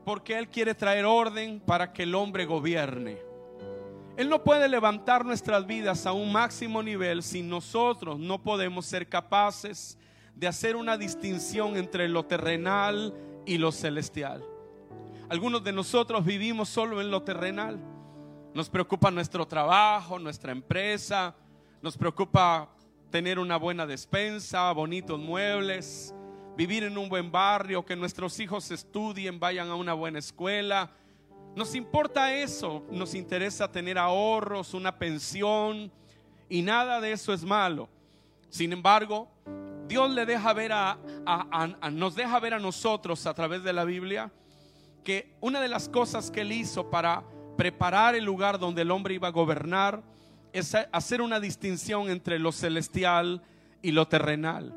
Porque 0.06 0.38
Él 0.38 0.48
quiere 0.48 0.74
traer 0.74 1.04
orden 1.04 1.60
para 1.60 1.92
que 1.92 2.04
el 2.04 2.16
hombre 2.16 2.46
gobierne. 2.46 3.33
Él 4.16 4.30
no 4.30 4.44
puede 4.44 4.70
levantar 4.70 5.26
nuestras 5.26 5.66
vidas 5.66 6.06
a 6.06 6.14
un 6.14 6.32
máximo 6.32 6.84
nivel 6.84 7.24
si 7.24 7.42
nosotros 7.42 8.20
no 8.20 8.42
podemos 8.42 8.86
ser 8.86 9.10
capaces 9.10 9.98
de 10.36 10.48
hacer 10.48 10.76
una 10.76 10.98
distinción 10.98 11.78
entre 11.78 12.08
lo 12.08 12.26
terrenal 12.26 13.14
y 13.46 13.58
lo 13.58 13.72
celestial. 13.72 14.44
Algunos 15.30 15.64
de 15.64 15.72
nosotros 15.72 16.24
vivimos 16.24 16.70
solo 16.70 17.02
en 17.02 17.10
lo 17.10 17.24
terrenal 17.24 17.80
nos 18.54 18.70
preocupa 18.70 19.10
nuestro 19.10 19.48
trabajo, 19.48 20.20
nuestra 20.20 20.52
empresa, 20.52 21.36
nos 21.82 21.98
preocupa 21.98 22.70
tener 23.10 23.40
una 23.40 23.58
buena 23.58 23.88
despensa, 23.88 24.72
bonitos 24.74 25.20
muebles, 25.20 26.14
vivir 26.56 26.84
en 26.84 26.98
un 26.98 27.10
buen 27.10 27.32
barrio, 27.32 27.84
que 27.84 27.96
nuestros 27.96 28.40
hijos 28.40 28.70
estudien, 28.70 29.40
vayan 29.40 29.70
a 29.70 29.76
una 29.76 29.94
buena 29.94 30.20
escuela. 30.20 30.92
Nos 31.56 31.76
importa 31.76 32.34
eso, 32.34 32.84
nos 32.90 33.14
interesa 33.14 33.72
tener 33.72 33.98
ahorros, 33.98 34.74
una 34.74 34.98
pensión 34.98 35.92
y 36.50 36.62
nada 36.62 37.00
de 37.00 37.12
eso 37.12 37.32
es 37.32 37.44
malo. 37.44 37.90
Sin 38.50 38.74
embargo, 38.74 39.28
Dios 39.88 40.10
le 40.12 40.26
deja 40.26 40.52
ver 40.54 40.72
a, 40.74 40.98
nos 41.92 42.16
deja 42.16 42.40
ver 42.40 42.56
a 42.56 42.60
nosotros 42.60 43.28
a 43.28 43.34
través 43.34 43.64
de 43.64 43.74
la 43.74 43.84
Biblia 43.84 44.32
que 45.04 45.36
una 45.42 45.62
de 45.62 45.68
las 45.68 45.90
cosas 45.90 46.32
que 46.32 46.42
él 46.42 46.52
hizo 46.52 46.90
para 46.90 47.24
preparar 47.58 48.16
el 48.16 48.24
lugar 48.24 48.58
donde 48.58 48.82
el 48.82 48.92
hombre 48.92 49.14
iba 49.14 49.28
a 49.28 49.32
gobernar, 49.32 50.02
es 50.54 50.76
hacer 50.92 51.22
una 51.22 51.40
distinción 51.40 52.10
entre 52.10 52.40
lo 52.40 52.52
celestial 52.52 53.42
y 53.82 53.92
lo 53.92 54.08
terrenal. 54.08 54.74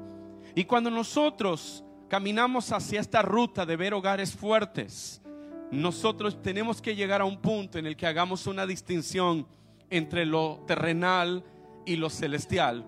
Y 0.55 0.65
cuando 0.65 0.91
nosotros 0.91 1.85
caminamos 2.09 2.73
hacia 2.73 3.01
esta 3.01 3.23
ruta 3.23 3.65
de 3.67 3.77
ver 3.77 3.95
hogares 3.95 4.35
fuertes, 4.35 5.23
nosotros 5.71 6.41
tenemos 6.43 6.81
que 6.81 6.95
llegar 6.95 7.21
a 7.21 7.25
un 7.25 7.41
punto 7.41 7.79
en 7.79 7.87
el 7.87 7.97
que 7.97 8.07
hagamos 8.07 8.47
una 8.47 8.67
distinción 8.67 9.47
entre 9.91 10.25
lo 10.25 10.63
terrenal 10.67 11.45
y 11.85 11.97
lo 11.97 12.11
celestial. 12.11 12.85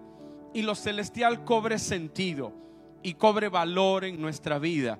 Y 0.54 0.62
lo 0.62 0.75
celestial 0.75 1.44
cobre 1.44 1.78
sentido 1.78 2.52
y 3.02 3.14
cobre 3.14 3.49
valor 3.49 4.04
en 4.04 4.20
nuestra 4.20 4.58
vida. 4.58 4.99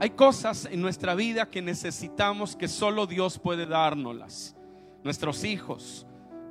Hay 0.00 0.10
cosas 0.10 0.68
en 0.70 0.80
nuestra 0.80 1.14
vida 1.14 1.50
que 1.50 1.62
necesitamos 1.62 2.56
que 2.56 2.68
solo 2.68 3.06
Dios 3.06 3.38
puede 3.38 3.66
dárnoslas. 3.66 4.56
Nuestros 5.04 5.44
hijos, 5.44 6.06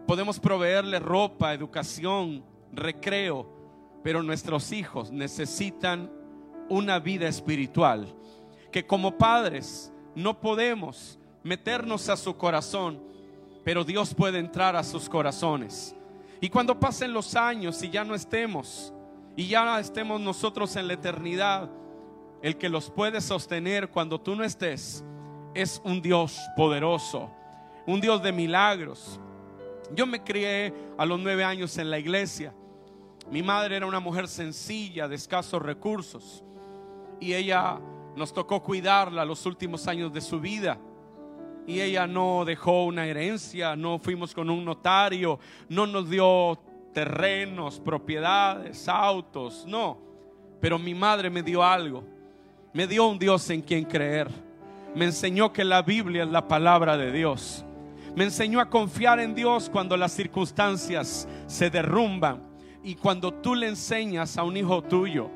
podemos 0.06 0.40
proveerles 0.40 1.02
ropa, 1.02 1.54
educación, 1.54 2.44
recreo, 2.74 3.48
pero 4.04 4.24
nuestros 4.24 4.72
hijos 4.72 5.12
necesitan 5.12 6.12
una 6.70 7.00
vida 7.00 7.28
espiritual 7.28 8.14
que 8.72 8.86
como 8.86 9.18
padres 9.18 9.91
no 10.16 10.40
podemos 10.40 11.20
meternos 11.44 12.10
a 12.10 12.18
su 12.18 12.36
corazón, 12.38 13.00
pero 13.64 13.84
Dios 13.84 14.14
puede 14.14 14.40
entrar 14.40 14.76
a 14.76 14.84
sus 14.84 15.08
corazones. 15.10 15.96
Y 16.40 16.50
cuando 16.50 16.80
pasen 16.80 17.14
los 17.14 17.36
años 17.36 17.82
y 17.84 17.90
ya 17.90 18.04
no 18.04 18.16
estemos, 18.16 18.94
y 19.36 19.48
ya 19.48 19.80
estemos 19.80 20.20
nosotros 20.20 20.76
en 20.76 20.88
la 20.88 20.94
eternidad, 20.94 21.70
el 22.42 22.58
que 22.58 22.70
los 22.70 22.90
puede 22.90 23.22
sostener 23.22 23.90
cuando 23.90 24.20
tú 24.20 24.36
no 24.36 24.44
estés, 24.44 25.04
es 25.54 25.82
un 25.84 26.02
Dios 26.02 26.40
poderoso, 26.56 27.30
un 27.86 28.02
Dios 28.02 28.22
de 28.24 28.32
milagros. 28.32 29.20
Yo 29.94 30.06
me 30.06 30.24
crié 30.24 30.74
a 30.98 31.06
los 31.06 31.20
nueve 31.20 31.44
años 31.44 31.78
en 31.78 31.92
la 31.92 32.00
iglesia. 32.00 32.54
Mi 33.30 33.44
madre 33.44 33.76
era 33.76 33.86
una 33.86 34.00
mujer 34.00 34.28
sencilla, 34.28 35.08
de 35.08 35.16
escasos 35.16 35.62
recursos, 35.62 36.44
y 37.20 37.34
ella 37.34 37.80
nos 38.16 38.34
tocó 38.34 38.62
cuidarla 38.62 39.26
los 39.26 39.46
últimos 39.46 39.88
años 39.88 40.12
de 40.14 40.22
su 40.22 40.40
vida. 40.40 40.78
Y 41.68 41.80
ella 41.80 42.08
no 42.08 42.44
dejó 42.44 42.86
una 42.86 43.06
herencia, 43.06 43.76
no 43.76 44.00
fuimos 44.00 44.34
con 44.34 44.50
un 44.50 44.66
notario, 44.66 45.40
no 45.70 45.86
nos 45.86 46.10
dio 46.10 46.60
terrenos, 46.94 47.80
propiedades, 47.80 48.88
autos, 48.88 49.66
no. 49.68 49.98
Pero 50.60 50.78
mi 50.78 50.94
madre 50.94 51.30
me 51.30 51.44
dio 51.44 51.64
algo 51.64 52.04
me 52.74 52.88
dio 52.88 53.08
un 53.08 53.20
Dios 53.20 53.50
en 53.50 53.62
quien 53.62 53.84
creer. 53.84 54.30
Me 54.96 55.06
enseñó 55.06 55.52
que 55.52 55.64
la 55.64 55.82
Biblia 55.82 56.24
es 56.24 56.30
la 56.30 56.48
palabra 56.48 56.98
de 56.98 57.12
Dios. 57.12 57.66
Me 58.16 58.26
enseñó 58.26 58.60
a 58.60 58.70
confiar 58.70 59.20
en 59.20 59.36
Dios 59.36 59.70
cuando 59.70 59.98
las 59.98 60.12
circunstancias 60.14 61.28
se 61.48 61.70
derrumban. 61.70 62.42
Y 62.84 62.96
cuando 62.96 63.34
tú 63.34 63.56
le 63.56 63.68
enseñas 63.68 64.38
a 64.38 64.44
un 64.44 64.58
hijo 64.58 64.82
tuyo 64.82 65.30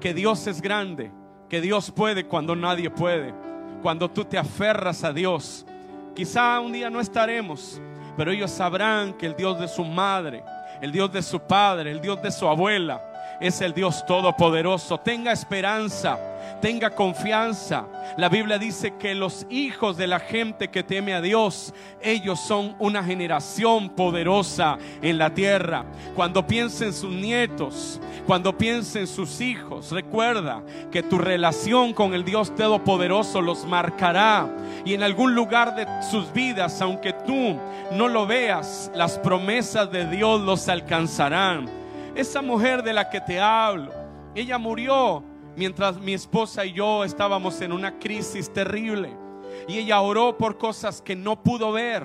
que 0.00 0.12
Dios 0.14 0.46
es 0.46 0.60
grande, 0.60 1.10
que 1.50 1.60
Dios 1.60 1.90
puede 1.90 2.24
cuando 2.24 2.54
nadie 2.54 2.88
puede, 2.88 3.34
cuando 3.82 4.08
tú 4.08 4.24
te 4.24 4.38
aferras 4.38 5.02
a 5.02 5.12
Dios, 5.12 5.66
quizá 6.14 6.60
un 6.60 6.72
día 6.72 6.88
no 6.88 7.00
estaremos, 7.00 7.82
pero 8.16 8.30
ellos 8.30 8.52
sabrán 8.52 9.12
que 9.14 9.26
el 9.26 9.34
Dios 9.34 9.58
de 9.58 9.66
su 9.66 9.84
madre, 9.84 10.44
el 10.80 10.92
Dios 10.92 11.12
de 11.12 11.22
su 11.22 11.40
padre, 11.40 11.90
el 11.90 12.00
Dios 12.00 12.22
de 12.22 12.30
su 12.30 12.46
abuela, 12.46 13.02
es 13.40 13.60
el 13.60 13.72
Dios 13.74 14.04
todopoderoso. 14.06 14.98
Tenga 14.98 15.32
esperanza 15.32 16.18
tenga 16.60 16.90
confianza. 16.90 17.86
La 18.16 18.28
Biblia 18.28 18.58
dice 18.58 18.94
que 18.98 19.14
los 19.14 19.46
hijos 19.50 19.96
de 19.96 20.06
la 20.06 20.20
gente 20.20 20.68
que 20.68 20.82
teme 20.82 21.14
a 21.14 21.20
Dios, 21.20 21.72
ellos 22.00 22.38
son 22.40 22.76
una 22.78 23.02
generación 23.02 23.90
poderosa 23.90 24.78
en 25.02 25.18
la 25.18 25.32
tierra. 25.32 25.84
Cuando 26.14 26.46
piensen 26.46 26.92
sus 26.92 27.10
nietos, 27.10 28.00
cuando 28.26 28.56
piensen 28.56 29.06
sus 29.06 29.40
hijos, 29.40 29.90
recuerda 29.90 30.62
que 30.92 31.02
tu 31.02 31.18
relación 31.18 31.92
con 31.92 32.14
el 32.14 32.24
Dios 32.24 32.54
Todopoderoso 32.54 33.40
los 33.40 33.64
marcará 33.64 34.48
y 34.84 34.94
en 34.94 35.02
algún 35.02 35.34
lugar 35.34 35.74
de 35.74 35.86
sus 36.10 36.32
vidas, 36.32 36.80
aunque 36.80 37.12
tú 37.12 37.58
no 37.92 38.08
lo 38.08 38.26
veas, 38.26 38.90
las 38.94 39.18
promesas 39.18 39.90
de 39.90 40.06
Dios 40.06 40.40
los 40.42 40.68
alcanzarán. 40.68 41.79
Esa 42.14 42.42
mujer 42.42 42.82
de 42.82 42.92
la 42.92 43.08
que 43.08 43.20
te 43.20 43.40
hablo, 43.40 43.92
ella 44.34 44.58
murió 44.58 45.22
mientras 45.56 45.98
mi 45.98 46.14
esposa 46.14 46.64
y 46.64 46.72
yo 46.72 47.04
estábamos 47.04 47.60
en 47.60 47.72
una 47.72 47.98
crisis 47.98 48.52
terrible. 48.52 49.16
Y 49.68 49.78
ella 49.78 50.00
oró 50.00 50.36
por 50.36 50.58
cosas 50.58 51.02
que 51.02 51.14
no 51.14 51.42
pudo 51.42 51.72
ver. 51.72 52.04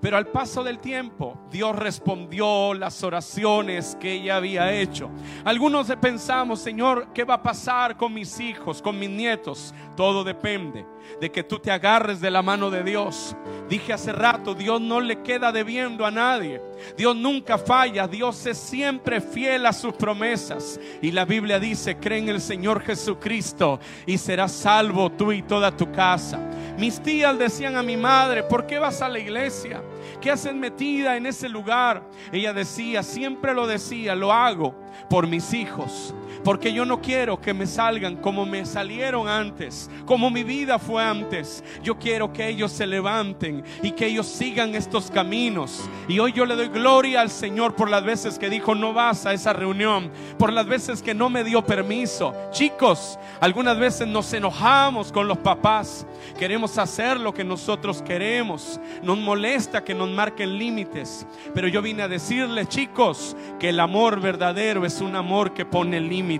Pero 0.00 0.16
al 0.16 0.28
paso 0.28 0.62
del 0.62 0.78
tiempo, 0.78 1.38
Dios 1.50 1.76
respondió 1.76 2.74
las 2.74 3.02
oraciones 3.02 3.96
que 4.00 4.12
ella 4.12 4.36
había 4.36 4.72
hecho. 4.72 5.10
Algunos 5.44 5.86
pensamos, 6.00 6.60
Señor, 6.60 7.08
¿qué 7.14 7.24
va 7.24 7.34
a 7.34 7.42
pasar 7.42 7.96
con 7.96 8.12
mis 8.12 8.38
hijos, 8.40 8.82
con 8.82 8.98
mis 8.98 9.10
nietos? 9.10 9.74
Todo 9.96 10.24
depende 10.24 10.84
de 11.20 11.30
que 11.30 11.42
tú 11.42 11.58
te 11.58 11.70
agarres 11.70 12.20
de 12.20 12.30
la 12.30 12.42
mano 12.42 12.70
de 12.70 12.82
Dios. 12.82 13.36
Dije 13.68 13.92
hace 13.92 14.12
rato, 14.12 14.54
Dios 14.54 14.80
no 14.80 15.00
le 15.00 15.22
queda 15.22 15.52
debiendo 15.52 16.04
a 16.04 16.10
nadie. 16.10 16.60
Dios 16.96 17.16
nunca 17.16 17.58
falla, 17.58 18.06
Dios 18.06 18.44
es 18.46 18.58
siempre 18.58 19.20
fiel 19.20 19.66
a 19.66 19.72
sus 19.72 19.94
promesas. 19.94 20.78
Y 21.00 21.12
la 21.12 21.24
Biblia 21.24 21.58
dice, 21.58 21.96
cree 21.96 22.18
en 22.18 22.28
el 22.28 22.40
Señor 22.40 22.82
Jesucristo 22.82 23.80
y 24.04 24.18
serás 24.18 24.52
salvo 24.52 25.10
tú 25.10 25.32
y 25.32 25.42
toda 25.42 25.74
tu 25.74 25.90
casa. 25.90 26.38
Mis 26.78 27.00
tías 27.00 27.38
decían 27.38 27.76
a 27.76 27.82
mi 27.82 27.96
madre, 27.96 28.42
¿por 28.42 28.66
qué 28.66 28.78
vas 28.78 29.00
a 29.00 29.08
la 29.08 29.18
iglesia? 29.18 29.75
¿Qué 30.20 30.30
haces 30.30 30.54
metida 30.54 31.16
en 31.16 31.26
ese 31.26 31.48
lugar? 31.48 32.02
Ella 32.32 32.52
decía, 32.52 33.02
siempre 33.02 33.54
lo 33.54 33.66
decía, 33.66 34.14
lo 34.14 34.32
hago 34.32 34.74
por 35.08 35.26
mis 35.26 35.52
hijos. 35.54 36.14
Porque 36.44 36.72
yo 36.72 36.84
no 36.84 37.00
quiero 37.00 37.40
que 37.40 37.54
me 37.54 37.66
salgan 37.66 38.16
como 38.16 38.46
me 38.46 38.64
salieron 38.64 39.28
antes, 39.28 39.90
como 40.04 40.30
mi 40.30 40.44
vida 40.44 40.78
fue 40.78 41.02
antes. 41.02 41.62
Yo 41.82 41.98
quiero 41.98 42.32
que 42.32 42.48
ellos 42.48 42.72
se 42.72 42.86
levanten 42.86 43.64
y 43.82 43.92
que 43.92 44.06
ellos 44.06 44.26
sigan 44.26 44.74
estos 44.74 45.10
caminos. 45.10 45.88
Y 46.08 46.18
hoy 46.18 46.32
yo 46.32 46.46
le 46.46 46.56
doy 46.56 46.68
gloria 46.68 47.20
al 47.20 47.30
Señor 47.30 47.74
por 47.74 47.90
las 47.90 48.04
veces 48.04 48.38
que 48.38 48.50
dijo 48.50 48.74
no 48.74 48.92
vas 48.92 49.26
a 49.26 49.32
esa 49.32 49.52
reunión, 49.52 50.10
por 50.38 50.52
las 50.52 50.66
veces 50.66 51.02
que 51.02 51.14
no 51.14 51.30
me 51.30 51.44
dio 51.44 51.64
permiso. 51.64 52.34
Chicos, 52.50 53.18
algunas 53.40 53.78
veces 53.78 54.06
nos 54.06 54.32
enojamos 54.32 55.12
con 55.12 55.28
los 55.28 55.38
papás. 55.38 56.06
Queremos 56.38 56.78
hacer 56.78 57.18
lo 57.20 57.32
que 57.32 57.44
nosotros 57.44 58.02
queremos. 58.02 58.80
Nos 59.02 59.18
molesta 59.18 59.84
que 59.84 59.94
nos 59.94 60.10
marquen 60.10 60.58
límites. 60.58 61.26
Pero 61.54 61.68
yo 61.68 61.82
vine 61.82 62.02
a 62.02 62.08
decirles, 62.08 62.68
chicos, 62.68 63.36
que 63.58 63.70
el 63.70 63.80
amor 63.80 64.20
verdadero 64.20 64.84
es 64.84 65.00
un 65.00 65.16
amor 65.16 65.54
que 65.54 65.64
pone 65.64 66.00
límites. 66.00 66.35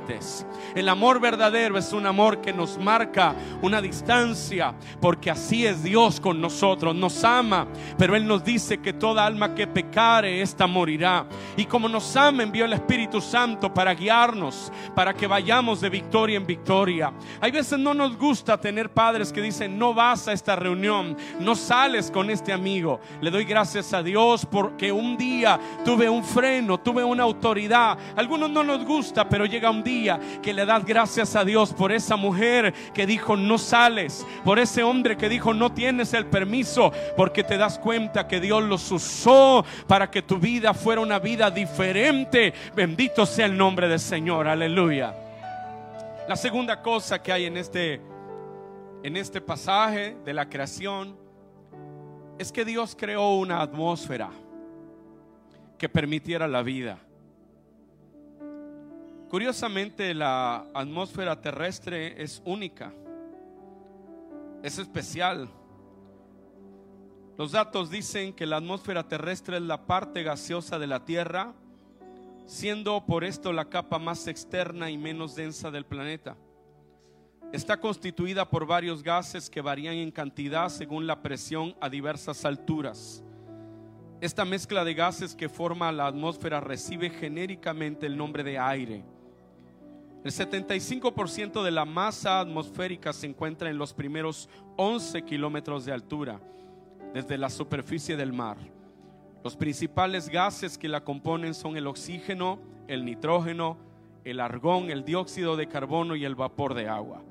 El 0.75 0.88
amor 0.88 1.21
verdadero 1.21 1.79
es 1.79 1.93
un 1.93 2.07
amor 2.07 2.41
que 2.41 2.53
nos 2.53 2.79
marca 2.79 3.35
una 3.62 3.81
distancia, 3.81 4.75
porque 5.00 5.31
así 5.31 5.67
es 5.67 5.83
Dios 5.83 6.21
con 6.21 6.41
nosotros, 6.41 6.95
nos 6.95 7.25
ama, 7.25 7.67
pero 7.97 8.15
Él 8.15 8.26
nos 8.26 8.45
dice 8.45 8.79
que 8.79 8.93
toda 8.93 9.25
alma 9.25 9.55
que 9.55 9.67
pecare, 9.67 10.43
esta 10.43 10.67
morirá. 10.67 11.26
Y 11.57 11.65
como 11.65 11.88
nos 11.88 12.17
ama, 12.17 12.43
envió 12.43 12.65
el 12.65 12.73
Espíritu 12.73 13.21
Santo 13.21 13.73
para 13.73 13.95
guiarnos, 13.95 14.73
para 14.95 15.15
que 15.15 15.26
vayamos 15.26 15.81
de 15.81 15.91
victoria 15.91 16.37
en 16.37 16.47
victoria. 16.47 17.12
Hay 17.41 17.50
veces 17.50 17.79
no 17.79 17.95
nos 17.95 18.17
gusta 18.17 18.61
tener 18.61 18.93
padres 18.93 19.33
que 19.33 19.41
dicen, 19.41 19.79
no 19.79 19.95
vas 19.95 20.29
a 20.29 20.33
esta 20.33 20.57
reunión, 20.57 21.17
no 21.41 21.55
sales 21.55 22.11
con 22.11 22.31
este 22.31 22.53
amigo. 22.53 23.00
Le 23.21 23.31
doy 23.31 23.45
gracias 23.45 23.93
a 23.93 24.03
Dios 24.03 24.47
porque 24.47 24.93
un 24.93 25.17
día 25.17 25.59
tuve 25.85 26.09
un 26.09 26.25
freno, 26.25 26.79
tuve 26.79 27.03
una 27.03 27.23
autoridad. 27.23 27.99
Algunos 28.17 28.50
no 28.50 28.62
nos 28.62 28.85
gusta, 28.85 29.29
pero 29.29 29.47
llega 29.47 29.71
un 29.71 29.75
día 29.83 30.21
que 30.42 30.52
le 30.52 30.66
das 30.66 30.85
gracias 30.85 31.37
a 31.37 31.45
Dios 31.45 31.73
por 31.73 31.92
esa 31.92 32.16
mujer 32.16 32.73
que 32.95 33.06
dijo 33.06 33.37
no 33.37 33.59
sales, 33.59 34.26
por 34.45 34.59
ese 34.59 34.83
hombre 34.83 35.16
que 35.16 35.28
dijo 35.28 35.54
no 35.54 35.73
tienes 35.73 36.14
el 36.14 36.26
permiso, 36.26 36.92
porque 37.16 37.45
te 37.45 37.56
das 37.56 37.78
cuenta 37.78 38.28
que 38.28 38.40
Dios 38.40 38.62
los 38.62 38.90
usó 38.90 39.64
para 39.87 40.11
que 40.11 40.23
tu 40.23 40.38
vida 40.38 40.75
fuera 40.75 41.00
una 41.00 41.18
vida 41.18 41.50
diferente. 41.50 42.52
Bendito 42.75 43.26
sea 43.26 43.47
el 43.47 43.56
nombre 43.56 43.88
del 43.88 44.00
Señor, 44.00 44.49
aleluya. 44.49 45.14
La 46.28 46.37
segunda 46.37 46.83
cosa 46.83 47.23
que 47.23 47.33
hay 47.33 47.45
en 47.45 47.56
este 47.56 48.00
en 49.02 49.16
este 49.16 49.40
pasaje 49.40 50.16
de 50.25 50.35
la 50.35 50.49
creación 50.49 51.16
es 52.38 52.50
que 52.50 52.64
Dios 52.64 52.97
creó 52.99 53.37
una 53.37 53.61
atmósfera 53.61 54.30
que 55.78 55.88
permitiera 55.88 56.49
la 56.49 56.62
vida. 56.62 56.99
Curiosamente, 59.28 60.14
la 60.14 60.66
atmósfera 60.73 61.40
terrestre 61.40 62.23
es 62.23 62.40
única, 62.45 62.92
es 64.62 64.78
especial. 64.78 65.49
Los 67.37 67.52
datos 67.52 67.90
dicen 67.90 68.33
que 68.33 68.47
la 68.47 68.59
atmósfera 68.59 69.09
terrestre 69.09 69.56
es 69.56 69.62
la 69.62 69.85
parte 69.85 70.23
gaseosa 70.23 70.78
de 70.78 70.87
la 70.87 71.04
Tierra, 71.04 71.54
siendo 72.47 73.04
por 73.04 73.25
esto 73.25 73.52
la 73.52 73.68
capa 73.68 73.99
más 73.99 74.28
externa 74.28 74.90
y 74.90 74.97
menos 74.97 75.35
densa 75.35 75.73
del 75.73 75.85
planeta. 75.85 76.37
Está 77.52 77.80
constituida 77.80 78.49
por 78.49 78.64
varios 78.64 79.02
gases 79.02 79.50
que 79.50 79.61
varían 79.61 79.95
en 79.95 80.12
cantidad 80.12 80.68
según 80.68 81.06
la 81.06 81.21
presión 81.21 81.75
a 81.80 81.88
diversas 81.88 82.45
alturas. 82.45 83.25
Esta 84.21 84.45
mezcla 84.45 84.85
de 84.85 84.95
gases 84.95 85.35
que 85.35 85.49
forma 85.49 85.92
la 85.92 86.06
atmósfera 86.06 86.61
recibe 86.61 87.11
genéricamente 87.11 88.06
el 88.06 88.16
nombre 88.16 88.45
de 88.45 88.59
aire. 88.59 89.16
El 90.26 90.33
75% 90.33 91.62
de 91.62 91.71
la 91.71 91.85
masa 91.85 92.40
atmosférica 92.40 93.12
se 93.12 93.28
encuentra 93.28 93.71
en 93.71 93.78
los 93.78 93.95
primeros 93.95 94.49
11 94.75 95.23
kilómetros 95.23 95.85
de 95.85 95.92
altura, 95.92 96.41
desde 97.15 97.39
la 97.39 97.49
superficie 97.49 98.17
del 98.17 98.32
mar. 98.32 98.56
Los 99.45 99.54
principales 99.54 100.28
gases 100.28 100.78
que 100.78 100.89
la 100.89 101.04
componen 101.04 101.54
son 101.54 101.76
el 101.76 101.86
oxígeno, 101.86 102.58
el 102.89 103.04
nitrógeno, 103.04 103.76
el 104.25 104.41
argón, 104.41 104.91
el 104.91 105.04
dióxido 105.04 105.56
de 105.56 105.69
carbono 105.69 106.17
y 106.17 106.25
el 106.25 106.34
vapor 106.34 106.75
de 106.75 106.89
agua. 106.89 107.23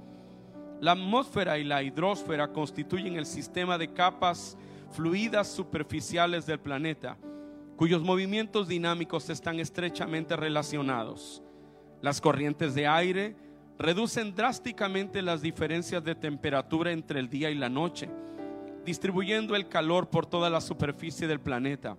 La 0.80 0.94
atmósfera 0.94 1.58
y 1.58 1.66
la 1.66 1.84
hidrosfera 1.84 2.54
constituyen 2.54 3.18
el 3.18 3.26
sistema 3.26 3.78
de 3.78 3.92
capas 3.92 4.58
fluidas 4.92 5.50
superficiales 5.50 6.46
del 6.46 6.62
planeta, 6.62 7.18
cuyos 7.76 8.02
movimientos 8.02 8.70
dinámicos 8.70 9.30
están 9.30 9.60
estrechamente 9.60 10.38
relacionados. 10.38 11.42
Las 12.06 12.22
corrientes 12.22 12.76
de 12.76 12.86
aire 12.86 13.36
reducen 13.80 14.36
drásticamente 14.36 15.24
las 15.24 15.42
diferencias 15.42 16.04
de 16.04 16.14
temperatura 16.14 16.92
entre 16.92 17.20
el 17.20 17.32
día 17.32 17.50
y 17.50 17.56
la 17.56 17.68
noche, 17.68 18.08
distribuyendo 18.86 19.56
el 19.56 19.70
calor 19.70 20.12
por 20.12 20.28
toda 20.28 20.52
la 20.52 20.62
superficie 20.62 21.28
del 21.28 21.40
planeta. 21.40 21.98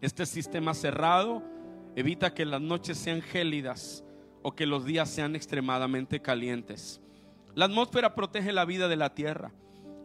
Este 0.00 0.24
sistema 0.24 0.72
cerrado 0.72 1.42
evita 1.96 2.32
que 2.32 2.44
las 2.44 2.60
noches 2.60 2.96
sean 2.96 3.20
gélidas 3.20 4.04
o 4.42 4.54
que 4.54 4.66
los 4.66 4.84
días 4.84 5.10
sean 5.10 5.34
extremadamente 5.34 6.22
calientes. 6.22 7.00
La 7.56 7.64
atmósfera 7.64 8.14
protege 8.14 8.52
la 8.52 8.66
vida 8.66 8.86
de 8.86 8.94
la 8.94 9.16
Tierra, 9.16 9.50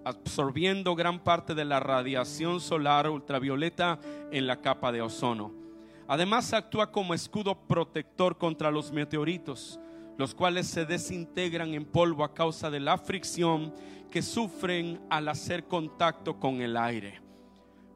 absorbiendo 0.06 0.96
gran 0.96 1.24
parte 1.24 1.54
de 1.54 1.66
la 1.66 1.80
radiación 1.80 2.60
solar 2.60 3.08
ultravioleta 3.08 4.00
en 4.32 4.48
la 4.48 4.60
capa 4.60 4.92
de 4.92 5.04
ozono. 5.04 5.63
Además 6.08 6.54
actúa 6.54 6.92
como 6.92 7.14
escudo 7.14 7.56
protector 7.68 8.38
contra 8.38 8.72
los 8.72 8.92
meteoritos, 8.92 9.80
los 10.18 10.36
cuales 10.36 10.68
se 10.68 10.86
desintegran 10.86 11.74
en 11.74 11.86
polvo 11.86 12.24
a 12.24 12.34
causa 12.34 12.70
de 12.70 12.80
la 12.80 12.98
fricción 12.98 13.74
que 14.12 14.22
sufren 14.22 15.02
al 15.10 15.28
hacer 15.28 15.66
contacto 15.66 16.40
con 16.40 16.62
el 16.62 16.78
aire. 16.78 17.20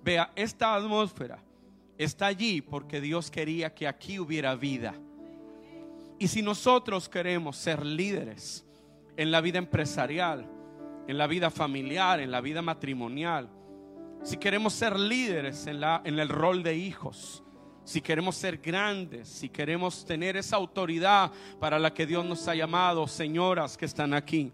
Vea, 0.04 0.32
esta 0.36 0.74
atmósfera 0.74 1.43
está 1.98 2.28
allí 2.28 2.62
porque 2.62 3.02
Dios 3.02 3.30
quería 3.30 3.74
que 3.74 3.88
aquí 3.88 4.20
hubiera 4.20 4.56
vida. 4.56 4.96
Y 6.17 6.28
si 6.30 6.41
nosotros 6.41 7.08
queremos 7.10 7.58
ser 7.58 7.86
líderes 7.86 8.65
en 9.15 9.32
la 9.32 9.41
vida 9.41 9.60
empresarial, 9.60 10.50
en 11.08 11.17
la 11.17 11.28
vida 11.28 11.52
familiar, 11.52 12.20
en 12.20 12.32
la 12.32 12.41
vida 12.41 12.62
matrimonial, 12.62 13.50
si 14.24 14.38
queremos 14.38 14.74
ser 14.74 15.00
líderes 15.00 15.67
en, 15.67 15.80
la, 15.80 16.02
en 16.04 16.17
el 16.17 16.30
rol 16.30 16.63
de 16.63 16.76
hijos, 16.76 17.43
si 17.88 18.02
queremos 18.02 18.36
ser 18.36 18.58
grandes, 18.58 19.30
si 19.30 19.47
queremos 19.47 20.04
tener 20.04 20.36
esa 20.36 20.58
autoridad 20.58 21.32
para 21.58 21.80
la 21.80 21.93
que 21.93 22.06
Dios 22.06 22.26
nos 22.26 22.45
ha 22.50 22.54
llamado, 22.54 23.08
señoras 23.08 23.78
que 23.78 23.86
están 23.86 24.13
aquí, 24.13 24.52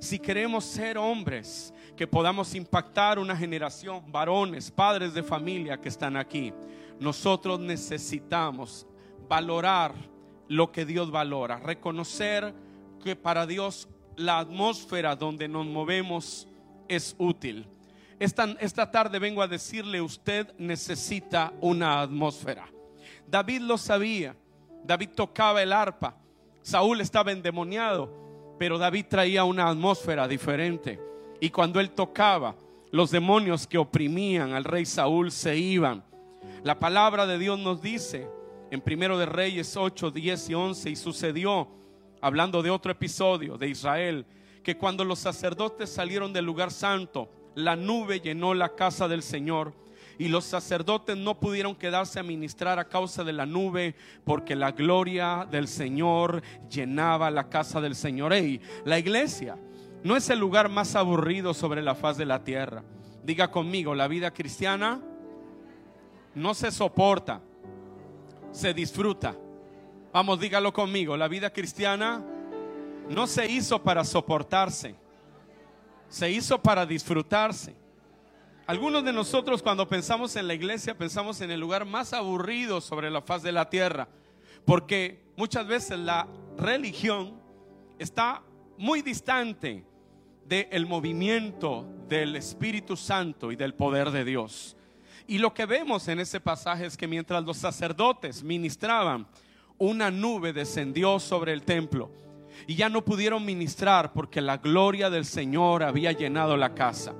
si 0.00 0.18
queremos 0.18 0.66
ser 0.66 0.98
hombres 0.98 1.72
que 1.96 2.06
podamos 2.06 2.54
impactar 2.54 3.18
una 3.18 3.34
generación, 3.34 4.02
varones, 4.12 4.70
padres 4.70 5.14
de 5.14 5.22
familia 5.22 5.80
que 5.80 5.88
están 5.88 6.14
aquí, 6.14 6.52
nosotros 7.00 7.58
necesitamos 7.58 8.86
valorar 9.30 9.94
lo 10.48 10.70
que 10.70 10.84
Dios 10.84 11.10
valora, 11.10 11.56
reconocer 11.56 12.52
que 13.02 13.16
para 13.16 13.46
Dios 13.46 13.88
la 14.14 14.40
atmósfera 14.40 15.16
donde 15.16 15.48
nos 15.48 15.64
movemos 15.64 16.46
es 16.86 17.16
útil. 17.16 17.66
Esta, 18.18 18.44
esta 18.60 18.90
tarde 18.90 19.18
vengo 19.18 19.40
a 19.40 19.48
decirle, 19.48 20.02
usted 20.02 20.52
necesita 20.58 21.50
una 21.62 22.02
atmósfera. 22.02 22.73
David 23.26 23.60
lo 23.60 23.78
sabía. 23.78 24.36
David 24.84 25.10
tocaba 25.14 25.62
el 25.62 25.72
arpa. 25.72 26.16
Saúl 26.62 27.00
estaba 27.00 27.32
endemoniado, 27.32 28.10
pero 28.58 28.78
David 28.78 29.06
traía 29.08 29.44
una 29.44 29.68
atmósfera 29.68 30.28
diferente. 30.28 31.00
Y 31.40 31.50
cuando 31.50 31.80
él 31.80 31.90
tocaba, 31.90 32.54
los 32.90 33.10
demonios 33.10 33.66
que 33.66 33.78
oprimían 33.78 34.52
al 34.52 34.64
rey 34.64 34.86
Saúl 34.86 35.30
se 35.30 35.56
iban. 35.56 36.04
La 36.62 36.78
palabra 36.78 37.26
de 37.26 37.38
Dios 37.38 37.58
nos 37.58 37.82
dice 37.82 38.28
en 38.70 38.80
Primero 38.80 39.18
de 39.18 39.26
Reyes 39.26 39.76
8, 39.76 40.10
10 40.10 40.50
y 40.50 40.54
11 40.54 40.90
y 40.90 40.96
sucedió 40.96 41.68
hablando 42.20 42.62
de 42.62 42.70
otro 42.70 42.90
episodio 42.92 43.58
de 43.58 43.68
Israel 43.68 44.26
que 44.62 44.78
cuando 44.78 45.04
los 45.04 45.18
sacerdotes 45.18 45.90
salieron 45.90 46.32
del 46.32 46.46
lugar 46.46 46.70
santo, 46.70 47.28
la 47.54 47.76
nube 47.76 48.20
llenó 48.20 48.54
la 48.54 48.74
casa 48.74 49.08
del 49.08 49.22
Señor 49.22 49.74
y 50.18 50.28
los 50.28 50.44
sacerdotes 50.44 51.16
no 51.16 51.38
pudieron 51.38 51.74
quedarse 51.74 52.20
a 52.20 52.22
ministrar 52.22 52.78
a 52.78 52.88
causa 52.88 53.24
de 53.24 53.32
la 53.32 53.46
nube 53.46 53.94
porque 54.24 54.56
la 54.56 54.72
gloria 54.72 55.46
del 55.50 55.68
Señor 55.68 56.42
llenaba 56.70 57.30
la 57.30 57.48
casa 57.48 57.80
del 57.80 57.94
Señor. 57.94 58.32
Ey, 58.32 58.60
la 58.84 58.98
iglesia 58.98 59.56
no 60.02 60.16
es 60.16 60.28
el 60.30 60.38
lugar 60.38 60.68
más 60.68 60.94
aburrido 60.96 61.54
sobre 61.54 61.82
la 61.82 61.94
faz 61.94 62.16
de 62.16 62.26
la 62.26 62.44
tierra. 62.44 62.84
Diga 63.22 63.50
conmigo, 63.50 63.94
la 63.94 64.06
vida 64.06 64.32
cristiana 64.32 65.00
no 66.34 66.54
se 66.54 66.70
soporta, 66.70 67.40
se 68.52 68.74
disfruta. 68.74 69.34
Vamos, 70.12 70.38
dígalo 70.38 70.72
conmigo, 70.72 71.16
la 71.16 71.26
vida 71.26 71.50
cristiana 71.50 72.22
no 73.08 73.26
se 73.26 73.50
hizo 73.50 73.82
para 73.82 74.04
soportarse, 74.04 74.94
se 76.08 76.30
hizo 76.30 76.60
para 76.60 76.86
disfrutarse. 76.86 77.83
Algunos 78.66 79.04
de 79.04 79.12
nosotros 79.12 79.62
cuando 79.62 79.86
pensamos 79.86 80.36
en 80.36 80.48
la 80.48 80.54
iglesia 80.54 80.96
pensamos 80.96 81.42
en 81.42 81.50
el 81.50 81.60
lugar 81.60 81.84
más 81.84 82.14
aburrido 82.14 82.80
sobre 82.80 83.10
la 83.10 83.20
faz 83.20 83.42
de 83.42 83.52
la 83.52 83.68
tierra, 83.68 84.08
porque 84.64 85.20
muchas 85.36 85.66
veces 85.66 85.98
la 85.98 86.26
religión 86.56 87.34
está 87.98 88.42
muy 88.78 89.02
distante 89.02 89.84
del 90.46 90.86
movimiento 90.86 91.86
del 92.08 92.36
Espíritu 92.36 92.96
Santo 92.96 93.52
y 93.52 93.56
del 93.56 93.74
poder 93.74 94.10
de 94.10 94.24
Dios. 94.24 94.78
Y 95.26 95.38
lo 95.38 95.52
que 95.52 95.66
vemos 95.66 96.08
en 96.08 96.20
ese 96.20 96.40
pasaje 96.40 96.86
es 96.86 96.96
que 96.96 97.06
mientras 97.06 97.44
los 97.44 97.58
sacerdotes 97.58 98.42
ministraban, 98.42 99.26
una 99.76 100.10
nube 100.10 100.54
descendió 100.54 101.20
sobre 101.20 101.52
el 101.52 101.64
templo 101.64 102.10
y 102.66 102.76
ya 102.76 102.88
no 102.88 103.04
pudieron 103.04 103.44
ministrar 103.44 104.14
porque 104.14 104.40
la 104.40 104.56
gloria 104.56 105.10
del 105.10 105.26
Señor 105.26 105.82
había 105.82 106.12
llenado 106.12 106.56
la 106.56 106.74
casa. 106.74 107.14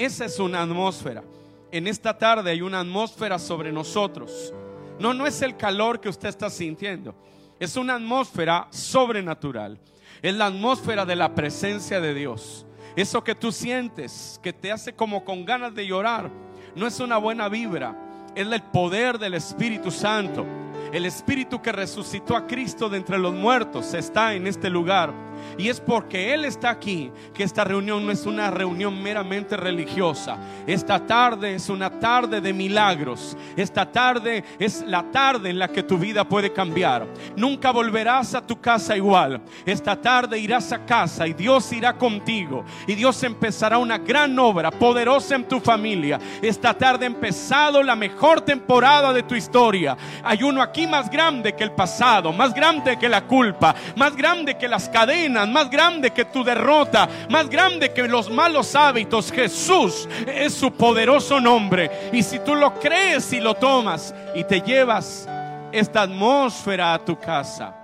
Esa 0.00 0.24
es 0.24 0.38
una 0.38 0.62
atmósfera. 0.62 1.22
En 1.70 1.86
esta 1.86 2.16
tarde 2.16 2.50
hay 2.50 2.62
una 2.62 2.80
atmósfera 2.80 3.38
sobre 3.38 3.70
nosotros. 3.70 4.50
No, 4.98 5.12
no 5.12 5.26
es 5.26 5.42
el 5.42 5.58
calor 5.58 6.00
que 6.00 6.08
usted 6.08 6.30
está 6.30 6.48
sintiendo. 6.48 7.14
Es 7.58 7.76
una 7.76 7.96
atmósfera 7.96 8.66
sobrenatural. 8.70 9.78
Es 10.22 10.34
la 10.34 10.46
atmósfera 10.46 11.04
de 11.04 11.16
la 11.16 11.34
presencia 11.34 12.00
de 12.00 12.14
Dios. 12.14 12.64
Eso 12.96 13.22
que 13.22 13.34
tú 13.34 13.52
sientes, 13.52 14.40
que 14.42 14.54
te 14.54 14.72
hace 14.72 14.94
como 14.94 15.22
con 15.22 15.44
ganas 15.44 15.74
de 15.74 15.86
llorar, 15.86 16.30
no 16.74 16.86
es 16.86 16.98
una 16.98 17.18
buena 17.18 17.50
vibra. 17.50 17.94
Es 18.34 18.46
el 18.46 18.62
poder 18.72 19.18
del 19.18 19.34
Espíritu 19.34 19.90
Santo. 19.90 20.46
El 20.94 21.04
Espíritu 21.04 21.60
que 21.60 21.72
resucitó 21.72 22.34
a 22.34 22.46
Cristo 22.46 22.88
de 22.88 22.96
entre 22.96 23.18
los 23.18 23.34
muertos 23.34 23.92
está 23.92 24.32
en 24.32 24.46
este 24.46 24.70
lugar. 24.70 25.12
Y 25.58 25.68
es 25.68 25.80
porque 25.80 26.34
Él 26.34 26.44
está 26.44 26.70
aquí 26.70 27.10
que 27.34 27.42
esta 27.42 27.64
reunión 27.64 28.04
no 28.04 28.12
es 28.12 28.26
una 28.26 28.50
reunión 28.50 29.02
meramente 29.02 29.56
religiosa. 29.56 30.38
Esta 30.66 31.06
tarde 31.06 31.54
es 31.54 31.68
una 31.68 31.90
tarde 31.90 32.40
de 32.40 32.52
milagros. 32.52 33.36
Esta 33.56 33.90
tarde 33.90 34.44
es 34.58 34.82
la 34.86 35.02
tarde 35.10 35.50
en 35.50 35.58
la 35.58 35.68
que 35.68 35.82
tu 35.82 35.98
vida 35.98 36.24
puede 36.24 36.52
cambiar. 36.52 37.06
Nunca 37.36 37.70
volverás 37.70 38.34
a 38.34 38.46
tu 38.46 38.60
casa 38.60 38.96
igual. 38.96 39.40
Esta 39.64 40.00
tarde 40.00 40.38
irás 40.38 40.72
a 40.72 40.84
casa 40.84 41.26
y 41.26 41.32
Dios 41.32 41.72
irá 41.72 41.96
contigo. 41.96 42.64
Y 42.86 42.94
Dios 42.94 43.22
empezará 43.22 43.78
una 43.78 43.98
gran 43.98 44.38
obra 44.38 44.70
poderosa 44.70 45.34
en 45.34 45.44
tu 45.44 45.60
familia. 45.60 46.18
Esta 46.42 46.74
tarde 46.74 47.04
ha 47.04 47.08
empezado 47.08 47.82
la 47.82 47.96
mejor 47.96 48.40
temporada 48.40 49.12
de 49.12 49.22
tu 49.22 49.34
historia. 49.34 49.96
Hay 50.22 50.42
uno 50.42 50.62
aquí 50.62 50.86
más 50.86 51.10
grande 51.10 51.54
que 51.54 51.64
el 51.64 51.72
pasado, 51.72 52.32
más 52.32 52.54
grande 52.54 52.98
que 52.98 53.08
la 53.08 53.26
culpa, 53.26 53.74
más 53.96 54.16
grande 54.16 54.56
que 54.56 54.68
las 54.68 54.88
cadenas 54.88 55.29
más 55.30 55.70
grande 55.70 56.10
que 56.10 56.24
tu 56.24 56.44
derrota, 56.44 57.08
más 57.28 57.48
grande 57.48 57.92
que 57.92 58.06
los 58.06 58.30
malos 58.30 58.74
hábitos. 58.74 59.32
Jesús 59.32 60.08
es 60.26 60.54
su 60.54 60.72
poderoso 60.72 61.40
nombre. 61.40 62.10
Y 62.12 62.22
si 62.22 62.38
tú 62.40 62.54
lo 62.54 62.74
crees 62.78 63.32
y 63.32 63.40
lo 63.40 63.54
tomas 63.54 64.14
y 64.34 64.44
te 64.44 64.60
llevas 64.60 65.28
esta 65.72 66.02
atmósfera 66.02 66.94
a 66.94 67.04
tu 67.04 67.18
casa, 67.18 67.74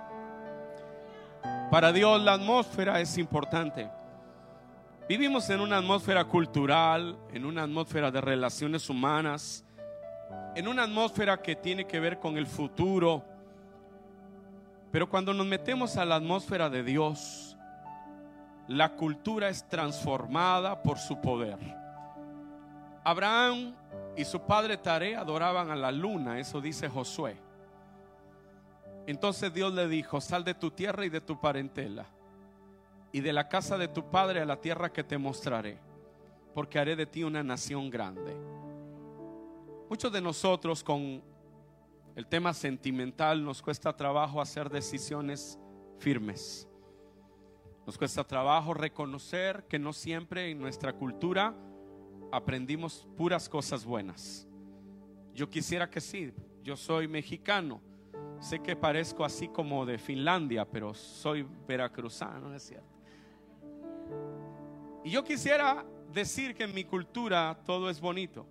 para 1.71 1.91
Dios 1.91 2.21
la 2.21 2.33
atmósfera 2.33 2.99
es 3.01 3.17
importante. 3.17 3.89
Vivimos 5.09 5.49
en 5.49 5.61
una 5.61 5.77
atmósfera 5.77 6.25
cultural, 6.25 7.17
en 7.33 7.45
una 7.45 7.63
atmósfera 7.63 8.11
de 8.11 8.19
relaciones 8.19 8.89
humanas, 8.89 9.63
en 10.55 10.67
una 10.67 10.83
atmósfera 10.83 11.41
que 11.41 11.55
tiene 11.55 11.85
que 11.85 11.99
ver 11.99 12.19
con 12.19 12.37
el 12.37 12.45
futuro. 12.45 13.23
Pero 14.91 15.09
cuando 15.09 15.33
nos 15.33 15.45
metemos 15.45 15.97
a 15.97 16.05
la 16.05 16.15
atmósfera 16.15 16.69
de 16.69 16.83
Dios, 16.83 17.57
la 18.67 18.95
cultura 18.95 19.49
es 19.49 19.67
transformada 19.67 20.81
por 20.81 20.97
su 20.97 21.19
poder. 21.21 21.57
Abraham 23.03 23.73
y 24.15 24.25
su 24.25 24.41
padre 24.41 24.77
Tare 24.77 25.15
adoraban 25.15 25.71
a 25.71 25.75
la 25.75 25.91
luna, 25.91 26.39
eso 26.39 26.59
dice 26.59 26.89
Josué. 26.89 27.37
Entonces 29.05 29.53
Dios 29.53 29.73
le 29.73 29.87
dijo, 29.87 30.19
sal 30.19 30.43
de 30.43 30.53
tu 30.53 30.71
tierra 30.71 31.05
y 31.05 31.09
de 31.09 31.21
tu 31.21 31.39
parentela 31.39 32.05
y 33.11 33.21
de 33.21 33.31
la 33.31 33.47
casa 33.47 33.77
de 33.77 33.87
tu 33.87 34.09
padre 34.09 34.41
a 34.41 34.45
la 34.45 34.59
tierra 34.59 34.91
que 34.91 35.03
te 35.03 35.17
mostraré, 35.17 35.77
porque 36.53 36.77
haré 36.77 36.95
de 36.95 37.05
ti 37.05 37.23
una 37.23 37.41
nación 37.41 37.89
grande. 37.89 38.35
Muchos 39.89 40.11
de 40.11 40.19
nosotros 40.19 40.83
con 40.83 41.21
el 42.17 42.25
tema 42.25 42.51
sentimental 42.51 43.45
nos 43.45 43.61
cuesta 43.61 43.95
trabajo 43.95 44.41
hacer 44.41 44.71
decisiones 44.71 45.59
firmes. 45.99 46.67
Nos 47.85 47.95
cuesta 47.95 48.23
trabajo 48.23 48.73
reconocer 48.73 49.65
que 49.69 49.77
no 49.77 49.93
siempre 49.93 50.49
en 50.49 50.59
nuestra 50.59 50.93
cultura 50.93 51.53
aprendimos 52.31 53.07
puras 53.15 53.47
cosas 53.47 53.85
buenas. 53.85 54.47
Yo 55.35 55.47
quisiera 55.47 55.87
que 55.87 56.01
sí, 56.01 56.33
yo 56.63 56.75
soy 56.75 57.07
mexicano. 57.07 57.79
Sé 58.39 58.63
que 58.63 58.75
parezco 58.75 59.23
así 59.23 59.47
como 59.49 59.85
de 59.85 59.99
Finlandia, 59.99 60.65
pero 60.65 60.95
soy 60.95 61.45
veracruzano, 61.67 62.51
es 62.55 62.63
cierto? 62.63 62.97
Y 65.03 65.11
yo 65.11 65.23
quisiera 65.23 65.85
decir 66.11 66.55
que 66.55 66.63
en 66.63 66.73
mi 66.73 66.83
cultura 66.83 67.59
todo 67.63 67.91
es 67.91 68.01
bonito. 68.01 68.47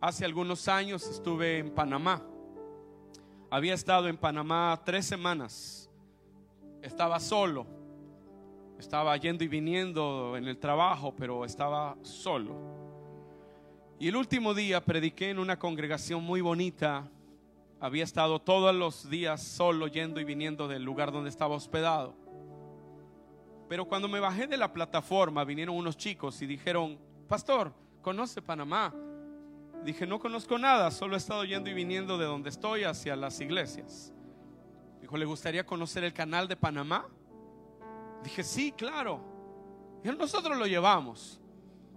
Hace 0.00 0.24
algunos 0.24 0.68
años 0.68 1.04
estuve 1.08 1.58
en 1.58 1.74
Panamá. 1.74 2.22
Había 3.50 3.74
estado 3.74 4.08
en 4.08 4.16
Panamá 4.16 4.80
tres 4.84 5.06
semanas. 5.06 5.90
Estaba 6.82 7.18
solo 7.18 7.78
estaba 8.78 9.16
yendo 9.16 9.42
y 9.42 9.48
viniendo 9.48 10.36
en 10.36 10.46
el 10.46 10.58
trabajo, 10.58 11.12
pero 11.16 11.44
estaba 11.44 11.96
solo. 12.02 12.56
Y 13.98 14.06
el 14.06 14.16
último 14.16 14.54
día 14.54 14.84
prediqué 14.84 15.30
en 15.30 15.40
una 15.40 15.58
congregación 15.58 16.22
muy 16.22 16.40
bonita. 16.40 17.10
Había 17.80 18.04
estado 18.04 18.40
todos 18.40 18.72
los 18.74 19.10
días 19.10 19.42
solo 19.42 19.88
yendo 19.88 20.20
y 20.20 20.24
viniendo 20.24 20.68
del 20.68 20.84
lugar 20.84 21.10
donde 21.10 21.30
estaba 21.30 21.56
hospedado. 21.56 22.14
Pero 23.68 23.84
cuando 23.84 24.08
me 24.08 24.20
bajé 24.20 24.46
de 24.46 24.56
la 24.56 24.72
plataforma, 24.72 25.44
vinieron 25.44 25.76
unos 25.76 25.96
chicos 25.96 26.40
y 26.40 26.46
dijeron, 26.46 26.98
Pastor, 27.26 27.72
¿conoce 28.00 28.40
Panamá? 28.40 28.94
Dije, 29.84 30.06
no 30.06 30.18
conozco 30.18 30.58
nada, 30.58 30.90
solo 30.90 31.14
he 31.14 31.18
estado 31.18 31.44
yendo 31.44 31.70
y 31.70 31.74
viniendo 31.74 32.18
de 32.18 32.26
donde 32.26 32.50
estoy 32.50 32.84
hacia 32.84 33.16
las 33.16 33.40
iglesias. 33.40 34.12
Dijo, 35.00 35.16
¿le 35.16 35.24
gustaría 35.24 35.64
conocer 35.64 36.04
el 36.04 36.12
canal 36.12 36.48
de 36.48 36.56
Panamá? 36.56 37.06
Dije, 38.22 38.42
sí, 38.42 38.72
claro. 38.72 39.20
Y 40.04 40.08
nosotros 40.08 40.58
lo 40.58 40.66
llevamos. 40.66 41.40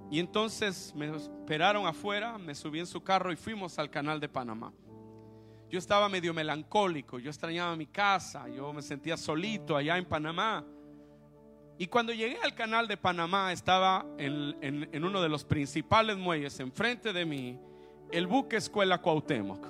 Y 0.09 0.19
entonces 0.19 0.93
me 0.95 1.15
esperaron 1.15 1.85
afuera, 1.87 2.37
me 2.37 2.53
subí 2.53 2.79
en 2.79 2.87
su 2.87 3.01
carro 3.01 3.31
y 3.31 3.35
fuimos 3.35 3.79
al 3.79 3.89
canal 3.89 4.19
de 4.19 4.29
Panamá. 4.29 4.73
Yo 5.69 5.79
estaba 5.79 6.09
medio 6.09 6.33
melancólico, 6.33 7.17
yo 7.17 7.29
extrañaba 7.29 7.75
mi 7.77 7.87
casa, 7.87 8.47
yo 8.49 8.73
me 8.73 8.81
sentía 8.81 9.15
solito 9.15 9.75
allá 9.75 9.97
en 9.97 10.05
Panamá. 10.05 10.65
Y 11.77 11.87
cuando 11.87 12.11
llegué 12.13 12.37
al 12.43 12.53
canal 12.53 12.87
de 12.87 12.97
Panamá, 12.97 13.53
estaba 13.53 14.05
en, 14.17 14.55
en 14.61 15.03
uno 15.03 15.21
de 15.21 15.29
los 15.29 15.45
principales 15.45 16.17
muelles, 16.17 16.59
enfrente 16.59 17.13
de 17.13 17.25
mí, 17.25 17.57
el 18.11 18.27
buque 18.27 18.57
Escuela 18.57 19.01
Cuauhtémoc, 19.01 19.67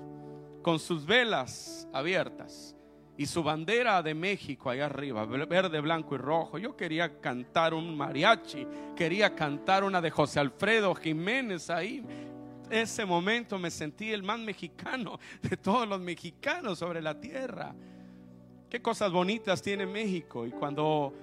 con 0.62 0.80
sus 0.80 1.06
velas 1.06 1.88
abiertas 1.94 2.76
y 3.18 3.26
su 3.26 3.44
bandera 3.44 4.02
de 4.02 4.16
México 4.16 4.70
allá 4.70 4.86
arriba, 4.86 5.26
verde, 5.26 5.80
blanco 5.80 6.16
y 6.16 6.18
rojo. 6.18 6.58
Yo 6.58 6.76
quería 6.76 7.20
cantar 7.20 7.74
un 7.74 7.96
mariachi, 7.96 8.66
quería 8.96 9.36
cantar 9.36 9.84
una 9.84 10.02
de 10.02 10.10
José 10.10 10.40
Alfredo 10.40 10.96
Jiménez 10.96 11.70
ahí. 11.70 12.04
Ese 12.70 13.06
momento 13.06 13.60
me 13.60 13.70
sentí 13.70 14.12
el 14.12 14.24
más 14.24 14.40
mexicano 14.40 15.20
de 15.42 15.58
todos 15.58 15.88
los 15.88 16.00
mexicanos 16.00 16.80
sobre 16.80 17.02
la 17.02 17.20
tierra. 17.20 17.76
Qué 18.70 18.82
cosas 18.82 19.12
bonitas 19.12 19.62
tiene 19.62 19.86
México. 19.86 20.48
Y 20.48 20.52
cuando 20.52 21.14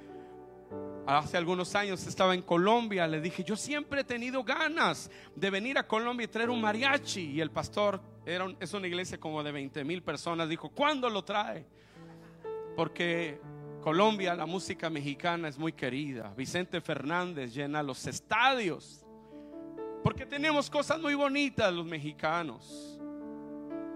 hace 1.07 1.37
algunos 1.37 1.75
años 1.75 2.07
estaba 2.07 2.35
en 2.35 2.43
Colombia, 2.43 3.07
le 3.07 3.21
dije, 3.21 3.43
yo 3.45 3.57
siempre 3.57 4.03
he 4.03 4.05
tenido 4.05 4.45
ganas 4.45 5.11
de 5.35 5.51
venir 5.51 5.79
a 5.79 5.87
Colombia 5.87 6.25
y 6.25 6.29
traer 6.29 6.51
un 6.51 6.61
mariachi. 6.61 7.33
Y 7.33 7.41
el 7.41 7.51
pastor, 7.51 8.01
era 8.27 8.47
es 8.61 8.73
una 8.75 8.87
iglesia 8.87 9.19
como 9.19 9.43
de 9.43 9.53
20 9.53 9.85
mil 9.85 10.03
personas, 10.03 10.49
dijo, 10.49 10.69
¿cuándo 10.71 11.09
lo 11.09 11.25
trae? 11.25 11.67
porque 12.79 13.41
Colombia, 13.83 14.37
la 14.37 14.47
música 14.47 14.89
mexicana 14.89 15.49
es 15.49 15.59
muy 15.59 15.73
querida. 15.73 16.33
Vicente 16.37 16.81
Fernández 16.81 17.53
llena 17.53 17.83
los 17.83 18.07
estadios. 18.07 19.05
Porque 20.05 20.25
tenemos 20.25 20.71
cosas 20.71 21.01
muy 21.01 21.17
bonitas 21.17 21.75
los 21.75 21.85
mexicanos. 21.85 23.01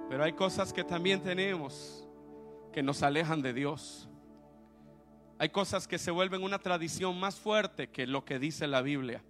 Pero 0.09 0.25
hay 0.25 0.33
cosas 0.33 0.73
que 0.73 0.83
también 0.83 1.23
tenemos 1.23 2.05
que 2.73 2.83
nos 2.83 3.05
alejan 3.05 3.41
de 3.41 3.53
Dios. 3.53 4.09
Hay 5.43 5.49
cosas 5.49 5.89
que 5.89 5.99
se 5.99 6.13
vuelven 6.13 6.45
una 6.45 6.61
tradición 6.61 7.19
más 7.19 7.35
fuerte 7.35 7.89
que 7.89 8.07
lo 8.07 8.25
que 8.25 8.39
dice 8.39 8.69
la 8.69 8.81
Biblia. 8.81 9.25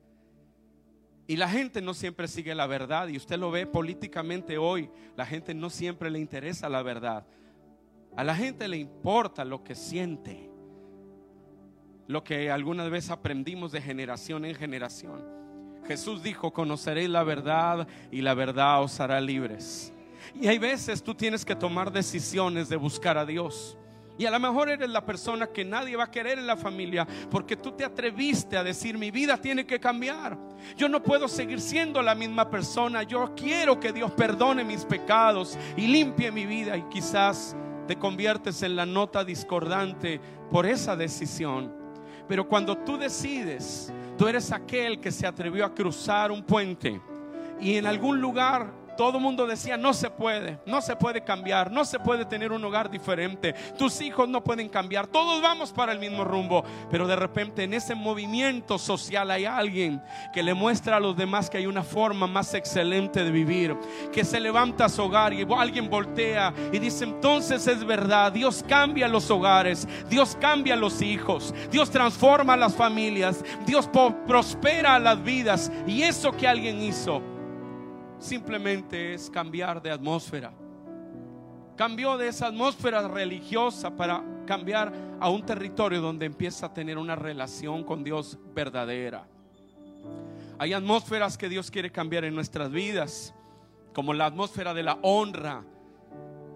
Y 1.26 1.36
la 1.36 1.48
gente 1.48 1.80
no 1.80 1.94
siempre 1.94 2.28
sigue 2.28 2.54
la 2.54 2.66
verdad. 2.66 3.08
Y 3.08 3.16
usted 3.16 3.38
lo 3.38 3.50
ve 3.50 3.66
políticamente 3.66 4.58
hoy. 4.58 4.90
La 5.16 5.24
gente 5.24 5.54
no 5.54 5.70
siempre 5.70 6.10
le 6.10 6.18
interesa 6.18 6.68
la 6.68 6.82
verdad. 6.82 7.24
A 8.14 8.24
la 8.24 8.36
gente 8.36 8.68
le 8.68 8.76
importa 8.76 9.42
lo 9.46 9.64
que 9.64 9.74
siente, 9.74 10.50
lo 12.08 12.22
que 12.22 12.50
alguna 12.50 12.86
vez 12.90 13.08
aprendimos 13.08 13.72
de 13.72 13.80
generación 13.80 14.44
en 14.44 14.54
generación. 14.54 15.24
Jesús 15.86 16.22
dijo, 16.22 16.52
conoceréis 16.52 17.08
la 17.08 17.22
verdad 17.22 17.88
y 18.10 18.20
la 18.20 18.34
verdad 18.34 18.82
os 18.82 19.00
hará 19.00 19.18
libres. 19.18 19.94
Y 20.38 20.46
hay 20.46 20.58
veces 20.58 21.02
tú 21.02 21.14
tienes 21.14 21.42
que 21.42 21.56
tomar 21.56 21.90
decisiones 21.90 22.68
de 22.68 22.76
buscar 22.76 23.16
a 23.16 23.24
Dios. 23.24 23.78
Y 24.18 24.26
a 24.26 24.30
lo 24.30 24.38
mejor 24.38 24.68
eres 24.68 24.90
la 24.90 25.04
persona 25.04 25.46
que 25.46 25.64
nadie 25.64 25.96
va 25.96 26.04
a 26.04 26.10
querer 26.10 26.38
en 26.38 26.46
la 26.46 26.56
familia 26.56 27.06
porque 27.30 27.56
tú 27.56 27.72
te 27.72 27.84
atreviste 27.84 28.56
a 28.56 28.62
decir 28.62 28.98
mi 28.98 29.10
vida 29.10 29.36
tiene 29.36 29.64
que 29.64 29.80
cambiar. 29.80 30.38
Yo 30.76 30.88
no 30.88 31.02
puedo 31.02 31.28
seguir 31.28 31.60
siendo 31.60 32.02
la 32.02 32.14
misma 32.14 32.48
persona. 32.50 33.02
Yo 33.02 33.34
quiero 33.34 33.80
que 33.80 33.92
Dios 33.92 34.10
perdone 34.12 34.64
mis 34.64 34.84
pecados 34.84 35.58
y 35.76 35.86
limpie 35.86 36.30
mi 36.30 36.46
vida. 36.46 36.76
Y 36.76 36.82
quizás 36.84 37.56
te 37.86 37.96
conviertes 37.96 38.62
en 38.62 38.76
la 38.76 38.86
nota 38.86 39.24
discordante 39.24 40.20
por 40.50 40.66
esa 40.66 40.94
decisión. 40.94 41.72
Pero 42.28 42.46
cuando 42.46 42.78
tú 42.78 42.98
decides, 42.98 43.92
tú 44.16 44.28
eres 44.28 44.52
aquel 44.52 45.00
que 45.00 45.10
se 45.10 45.26
atrevió 45.26 45.64
a 45.64 45.74
cruzar 45.74 46.30
un 46.30 46.42
puente 46.42 47.00
y 47.60 47.76
en 47.76 47.86
algún 47.86 48.20
lugar 48.20 48.81
todo 48.96 49.18
el 49.18 49.22
mundo 49.22 49.46
decía, 49.46 49.76
no 49.76 49.92
se 49.92 50.10
puede, 50.10 50.58
no 50.66 50.80
se 50.80 50.96
puede 50.96 51.22
cambiar, 51.22 51.70
no 51.70 51.84
se 51.84 51.98
puede 51.98 52.24
tener 52.24 52.52
un 52.52 52.64
hogar 52.64 52.90
diferente, 52.90 53.54
tus 53.78 54.00
hijos 54.00 54.28
no 54.28 54.42
pueden 54.42 54.68
cambiar, 54.68 55.06
todos 55.06 55.40
vamos 55.42 55.72
para 55.72 55.92
el 55.92 55.98
mismo 55.98 56.24
rumbo, 56.24 56.64
pero 56.90 57.06
de 57.06 57.16
repente 57.16 57.64
en 57.64 57.74
ese 57.74 57.94
movimiento 57.94 58.78
social 58.78 59.30
hay 59.30 59.44
alguien 59.44 60.02
que 60.32 60.42
le 60.42 60.54
muestra 60.54 60.96
a 60.96 61.00
los 61.00 61.16
demás 61.16 61.50
que 61.50 61.58
hay 61.58 61.66
una 61.66 61.82
forma 61.82 62.26
más 62.26 62.54
excelente 62.54 63.24
de 63.24 63.30
vivir, 63.30 63.76
que 64.12 64.24
se 64.24 64.40
levanta 64.40 64.86
a 64.86 64.88
su 64.88 65.02
hogar 65.02 65.32
y 65.32 65.46
alguien 65.56 65.88
voltea 65.88 66.52
y 66.72 66.78
dice, 66.78 67.04
entonces 67.04 67.66
es 67.66 67.84
verdad, 67.84 68.32
Dios 68.32 68.64
cambia 68.66 69.08
los 69.08 69.30
hogares, 69.30 69.86
Dios 70.08 70.36
cambia 70.40 70.76
los 70.76 71.02
hijos, 71.02 71.54
Dios 71.70 71.90
transforma 71.90 72.56
las 72.56 72.74
familias, 72.74 73.44
Dios 73.66 73.88
prospera 74.26 74.98
las 74.98 75.22
vidas. 75.22 75.70
Y 75.86 76.02
eso 76.02 76.32
que 76.32 76.46
alguien 76.46 76.82
hizo 76.82 77.31
simplemente 78.22 79.14
es 79.14 79.28
cambiar 79.28 79.82
de 79.82 79.90
atmósfera. 79.90 80.52
Cambió 81.76 82.16
de 82.16 82.28
esa 82.28 82.46
atmósfera 82.46 83.06
religiosa 83.08 83.96
para 83.96 84.22
cambiar 84.46 84.92
a 85.20 85.28
un 85.28 85.44
territorio 85.44 86.00
donde 86.00 86.26
empieza 86.26 86.66
a 86.66 86.74
tener 86.74 86.98
una 86.98 87.16
relación 87.16 87.84
con 87.84 88.04
Dios 88.04 88.38
verdadera. 88.54 89.26
Hay 90.58 90.72
atmósferas 90.72 91.36
que 91.36 91.48
Dios 91.48 91.70
quiere 91.70 91.90
cambiar 91.90 92.24
en 92.24 92.34
nuestras 92.34 92.70
vidas, 92.70 93.34
como 93.92 94.14
la 94.14 94.26
atmósfera 94.26 94.72
de 94.74 94.82
la 94.82 94.98
honra, 95.02 95.64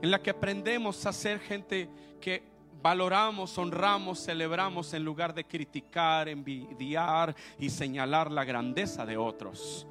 en 0.03 0.11
la 0.11 0.23
que 0.23 0.31
aprendemos 0.31 1.05
a 1.07 1.13
ser 1.13 1.41
gente 1.41 1.89
que 2.21 2.45
valoramos, 2.83 3.59
honramos, 3.59 4.25
celebramos 4.25 4.93
en 4.95 5.05
lugar 5.05 5.35
de 5.35 5.45
criticar, 5.45 6.29
envidiar 6.29 7.35
y 7.59 7.71
señalar 7.71 8.31
la 8.31 8.45
grandeza 8.45 9.05
de 9.05 9.17
otros. 9.17 9.87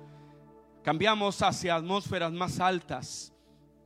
Cambiamos 0.85 1.41
hacia 1.41 1.73
atmósferas 1.73 2.31
más 2.31 2.59
altas 2.59 3.33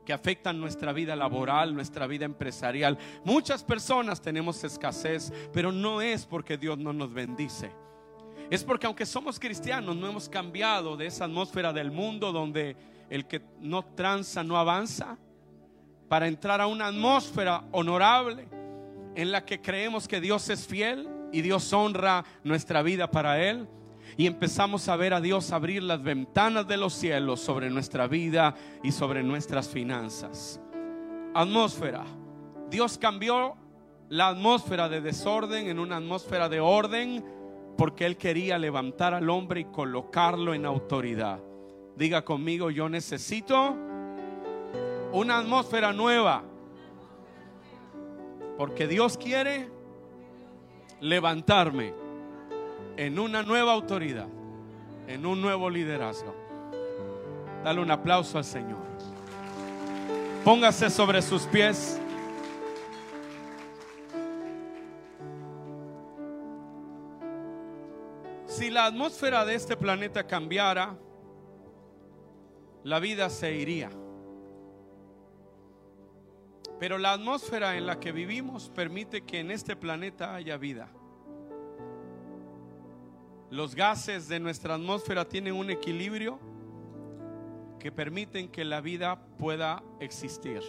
que 0.05 0.11
afectan 0.11 0.59
nuestra 0.59 0.91
vida 0.91 1.15
laboral, 1.15 1.73
nuestra 1.73 2.05
vida 2.07 2.25
empresarial. 2.25 2.97
Muchas 3.23 3.63
personas 3.63 4.19
tenemos 4.19 4.61
escasez, 4.65 5.31
pero 5.53 5.71
no 5.71 6.01
es 6.01 6.25
porque 6.25 6.57
Dios 6.57 6.77
no 6.77 6.91
nos 6.91 7.13
bendice. 7.13 7.71
Es 8.49 8.65
porque 8.65 8.85
aunque 8.85 9.05
somos 9.05 9.39
cristianos, 9.39 9.95
no 9.95 10.09
hemos 10.09 10.27
cambiado 10.27 10.97
de 10.97 11.05
esa 11.05 11.23
atmósfera 11.23 11.71
del 11.71 11.89
mundo 11.89 12.33
donde 12.33 12.75
el 13.09 13.25
que 13.27 13.43
no 13.61 13.81
tranza 13.81 14.43
no 14.43 14.57
avanza, 14.57 15.17
para 16.09 16.27
entrar 16.27 16.59
a 16.59 16.67
una 16.67 16.87
atmósfera 16.87 17.63
honorable 17.71 18.45
en 19.15 19.31
la 19.31 19.45
que 19.45 19.61
creemos 19.61 20.05
que 20.05 20.19
Dios 20.19 20.49
es 20.49 20.67
fiel 20.67 21.07
y 21.31 21.43
Dios 21.43 21.71
honra 21.71 22.25
nuestra 22.43 22.81
vida 22.81 23.09
para 23.09 23.41
Él 23.41 23.69
y 24.17 24.27
empezamos 24.27 24.87
a 24.87 24.95
ver 24.95 25.13
a 25.13 25.21
Dios 25.21 25.51
abrir 25.51 25.83
las 25.83 26.01
ventanas 26.01 26.67
de 26.67 26.77
los 26.77 26.93
cielos 26.93 27.39
sobre 27.39 27.69
nuestra 27.69 28.07
vida 28.07 28.55
y 28.83 28.91
sobre 28.91 29.23
nuestras 29.23 29.69
finanzas. 29.69 30.59
Atmósfera. 31.33 32.05
Dios 32.69 32.97
cambió 32.97 33.55
la 34.09 34.29
atmósfera 34.29 34.89
de 34.89 35.01
desorden 35.01 35.67
en 35.67 35.79
una 35.79 35.97
atmósfera 35.97 36.49
de 36.49 36.59
orden 36.59 37.23
porque 37.77 38.05
Él 38.05 38.17
quería 38.17 38.57
levantar 38.57 39.13
al 39.13 39.29
hombre 39.29 39.61
y 39.61 39.65
colocarlo 39.65 40.53
en 40.53 40.65
autoridad. 40.65 41.39
Diga 41.95 42.23
conmigo, 42.23 42.71
yo 42.71 42.89
necesito 42.89 43.75
una 45.13 45.39
atmósfera 45.39 45.93
nueva. 45.93 46.43
Porque 48.57 48.87
Dios 48.87 49.17
quiere 49.17 49.69
levantarme 50.99 51.93
en 52.99 53.17
una 53.17 53.43
nueva 53.43 53.71
autoridad, 53.71 54.27
en 55.07 55.25
un 55.25 55.41
nuevo 55.41 55.69
liderazgo. 55.69 56.35
Dale 57.63 57.79
un 57.79 57.89
aplauso 57.91 58.37
al 58.37 58.43
Señor. 58.43 58.81
Póngase 60.43 60.89
sobre 60.89 61.21
sus 61.21 61.43
pies. 61.43 61.97
Si 68.47 68.69
la 68.69 68.87
atmósfera 68.87 69.45
de 69.45 69.55
este 69.55 69.77
planeta 69.77 70.27
cambiara, 70.27 70.97
la 72.83 72.99
vida 72.99 73.29
se 73.29 73.55
iría. 73.55 73.91
Pero 76.81 76.97
la 76.97 77.13
atmósfera 77.13 77.77
en 77.77 77.85
la 77.85 77.97
que 78.01 78.11
vivimos 78.11 78.67
permite 78.67 79.21
que 79.21 79.39
en 79.39 79.51
este 79.51 79.77
planeta 79.77 80.35
haya 80.35 80.57
vida. 80.57 80.89
Los 83.49 83.73
gases 83.73 84.27
de 84.27 84.39
nuestra 84.39 84.75
atmósfera 84.75 85.25
tienen 85.25 85.55
un 85.55 85.71
equilibrio 85.71 86.39
que 87.79 87.91
permiten 87.91 88.49
que 88.49 88.63
la 88.63 88.81
vida 88.81 89.19
pueda 89.37 89.81
existir. 89.99 90.61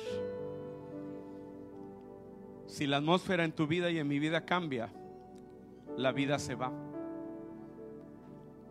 Si 2.67 2.87
la 2.87 2.99
atmósfera 2.99 3.45
en 3.45 3.53
tu 3.53 3.67
vida 3.67 3.91
y 3.91 3.99
en 3.99 4.09
mi 4.09 4.19
vida 4.19 4.47
cambia, 4.47 4.91
la 5.97 6.13
vida 6.13 6.39
se 6.39 6.55
va. 6.55 6.73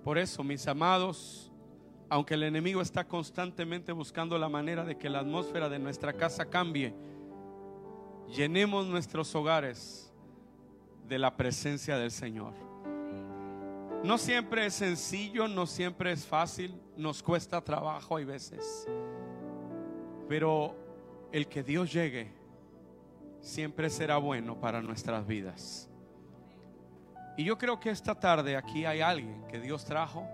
Por 0.03 0.17
eso, 0.17 0.43
mis 0.43 0.65
amados, 0.67 1.51
aunque 2.09 2.33
el 2.33 2.43
enemigo 2.43 2.81
está 2.81 3.07
constantemente 3.07 3.91
buscando 3.91 4.39
la 4.39 4.49
manera 4.49 4.85
de 4.85 4.97
que 4.97 5.09
la 5.09 5.19
atmósfera 5.19 5.69
de 5.69 5.77
nuestra 5.77 6.13
casa 6.13 6.45
cambie, 6.45 6.95
llenemos 8.35 8.87
nuestros 8.87 9.35
hogares 9.35 10.11
de 11.07 11.19
la 11.19 11.35
presencia 11.35 11.97
del 11.97 12.09
Señor. 12.09 12.68
No 14.03 14.17
siempre 14.17 14.65
es 14.65 14.75
sencillo, 14.75 15.47
no 15.47 15.65
siempre 15.65 16.13
es 16.13 16.25
fácil, 16.25 16.79
nos 16.95 17.21
cuesta 17.21 17.61
trabajo 17.61 18.15
hay 18.15 18.23
veces. 18.23 18.87
Pero 20.29 20.75
el 21.31 21.47
que 21.47 21.63
Dios 21.63 21.91
llegue 21.91 22.31
siempre 23.41 23.89
será 23.89 24.17
bueno 24.17 24.59
para 24.59 24.81
nuestras 24.81 25.27
vidas. 25.27 25.89
Y 27.35 27.43
yo 27.43 27.57
creo 27.57 27.79
que 27.79 27.89
esta 27.89 28.15
tarde 28.15 28.55
aquí 28.55 28.85
hay 28.85 29.01
alguien 29.01 29.45
que 29.47 29.59
Dios 29.59 29.83
trajo 29.83 30.27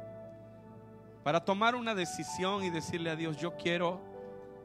para 1.24 1.44
tomar 1.44 1.76
una 1.76 1.96
decisión 1.96 2.64
y 2.64 2.70
decirle 2.70 3.10
a 3.10 3.16
Dios, 3.16 3.38
yo 3.38 3.56
quiero 3.56 4.00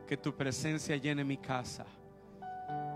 que 0.07 0.19
tu 0.19 0.37
presencia 0.37 0.97
llene 0.97 1.25
mi 1.25 1.39
casa, 1.39 1.87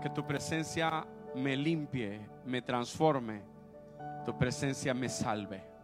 que 0.03 0.09
tu 0.11 0.25
presencia 0.25 1.05
me 1.33 1.55
limpie, 1.55 2.21
me 2.45 2.61
transforme, 2.61 3.41
tu 4.23 4.37
presencia 4.37 4.93
me 4.93 5.09
salve. 5.09 5.74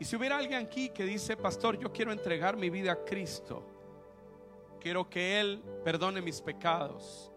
Y 0.00 0.06
si 0.06 0.16
hubiera 0.16 0.38
alguien 0.38 0.64
aquí 0.64 0.88
que 0.88 1.04
dice, 1.04 1.36
pastor, 1.36 1.78
yo 1.78 1.92
quiero 1.92 2.10
entregar 2.10 2.56
mi 2.56 2.70
vida 2.70 2.92
a 2.92 3.04
Cristo, 3.04 3.62
quiero 4.80 5.10
que 5.10 5.38
Él 5.38 5.62
perdone 5.84 6.22
mis 6.22 6.40
pecados 6.40 7.30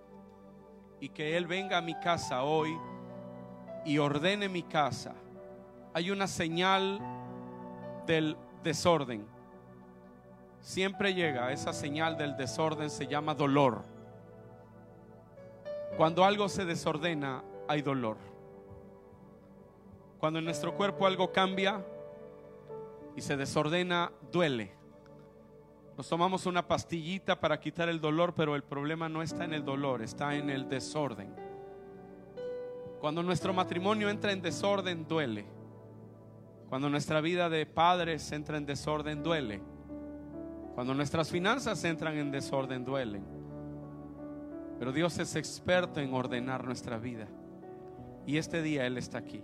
y 1.02 1.10
que 1.10 1.36
Él 1.36 1.46
venga 1.46 1.78
a 1.78 1.82
mi 1.82 1.94
casa 2.00 2.44
hoy 2.44 2.74
y 3.84 3.98
ordene 3.98 4.48
mi 4.48 4.64
casa, 4.64 5.14
hay 5.94 6.10
una 6.10 6.26
señal 6.26 7.02
del 8.08 8.38
desorden. 8.64 9.28
Siempre 10.62 11.14
llega 11.14 11.52
esa 11.52 11.74
señal 11.74 12.18
del 12.18 12.38
desorden, 12.38 12.90
se 12.90 13.08
llama 13.08 13.36
dolor. 13.36 13.84
Cuando 15.98 16.24
algo 16.24 16.48
se 16.48 16.64
desordena, 16.64 17.44
hay 17.68 17.82
dolor. 17.82 18.16
Cuando 20.18 20.40
en 20.40 20.46
nuestro 20.46 20.74
cuerpo 20.76 21.06
algo 21.06 21.34
cambia, 21.34 21.84
y 23.16 23.22
se 23.22 23.38
desordena, 23.38 24.12
duele. 24.32 24.74
Nos 25.98 26.10
tomamos 26.10 26.46
una 26.46 26.68
pastillita 26.68 27.40
para 27.40 27.60
quitar 27.60 27.88
el 27.88 28.02
dolor, 28.02 28.34
pero 28.36 28.56
el 28.56 28.64
problema 28.64 29.08
no 29.10 29.22
está 29.22 29.46
en 29.46 29.54
el 29.54 29.64
dolor, 29.64 30.02
está 30.02 30.36
en 30.36 30.50
el 30.50 30.68
desorden. 30.68 31.36
Cuando 33.00 33.22
nuestro 33.22 33.54
matrimonio 33.54 34.10
entra 34.10 34.32
en 34.32 34.42
desorden, 34.42 35.08
duele. 35.08 35.46
Cuando 36.70 36.90
nuestra 36.90 37.22
vida 37.22 37.50
de 37.50 37.66
padres 37.66 38.32
entra 38.32 38.58
en 38.58 38.66
desorden, 38.66 39.22
duele. 39.22 39.62
Cuando 40.74 40.96
nuestras 40.96 41.30
finanzas 41.30 41.84
entran 41.84 42.18
en 42.18 42.32
desorden, 42.32 42.84
duelen. 42.84 43.24
Pero 44.80 44.92
Dios 44.92 45.20
es 45.20 45.36
experto 45.36 46.00
en 46.00 46.14
ordenar 46.14 46.66
nuestra 46.66 46.98
vida. 46.98 47.28
Y 48.26 48.38
este 48.38 48.64
día 48.64 48.88
Él 48.88 48.98
está 48.98 49.20
aquí. 49.20 49.44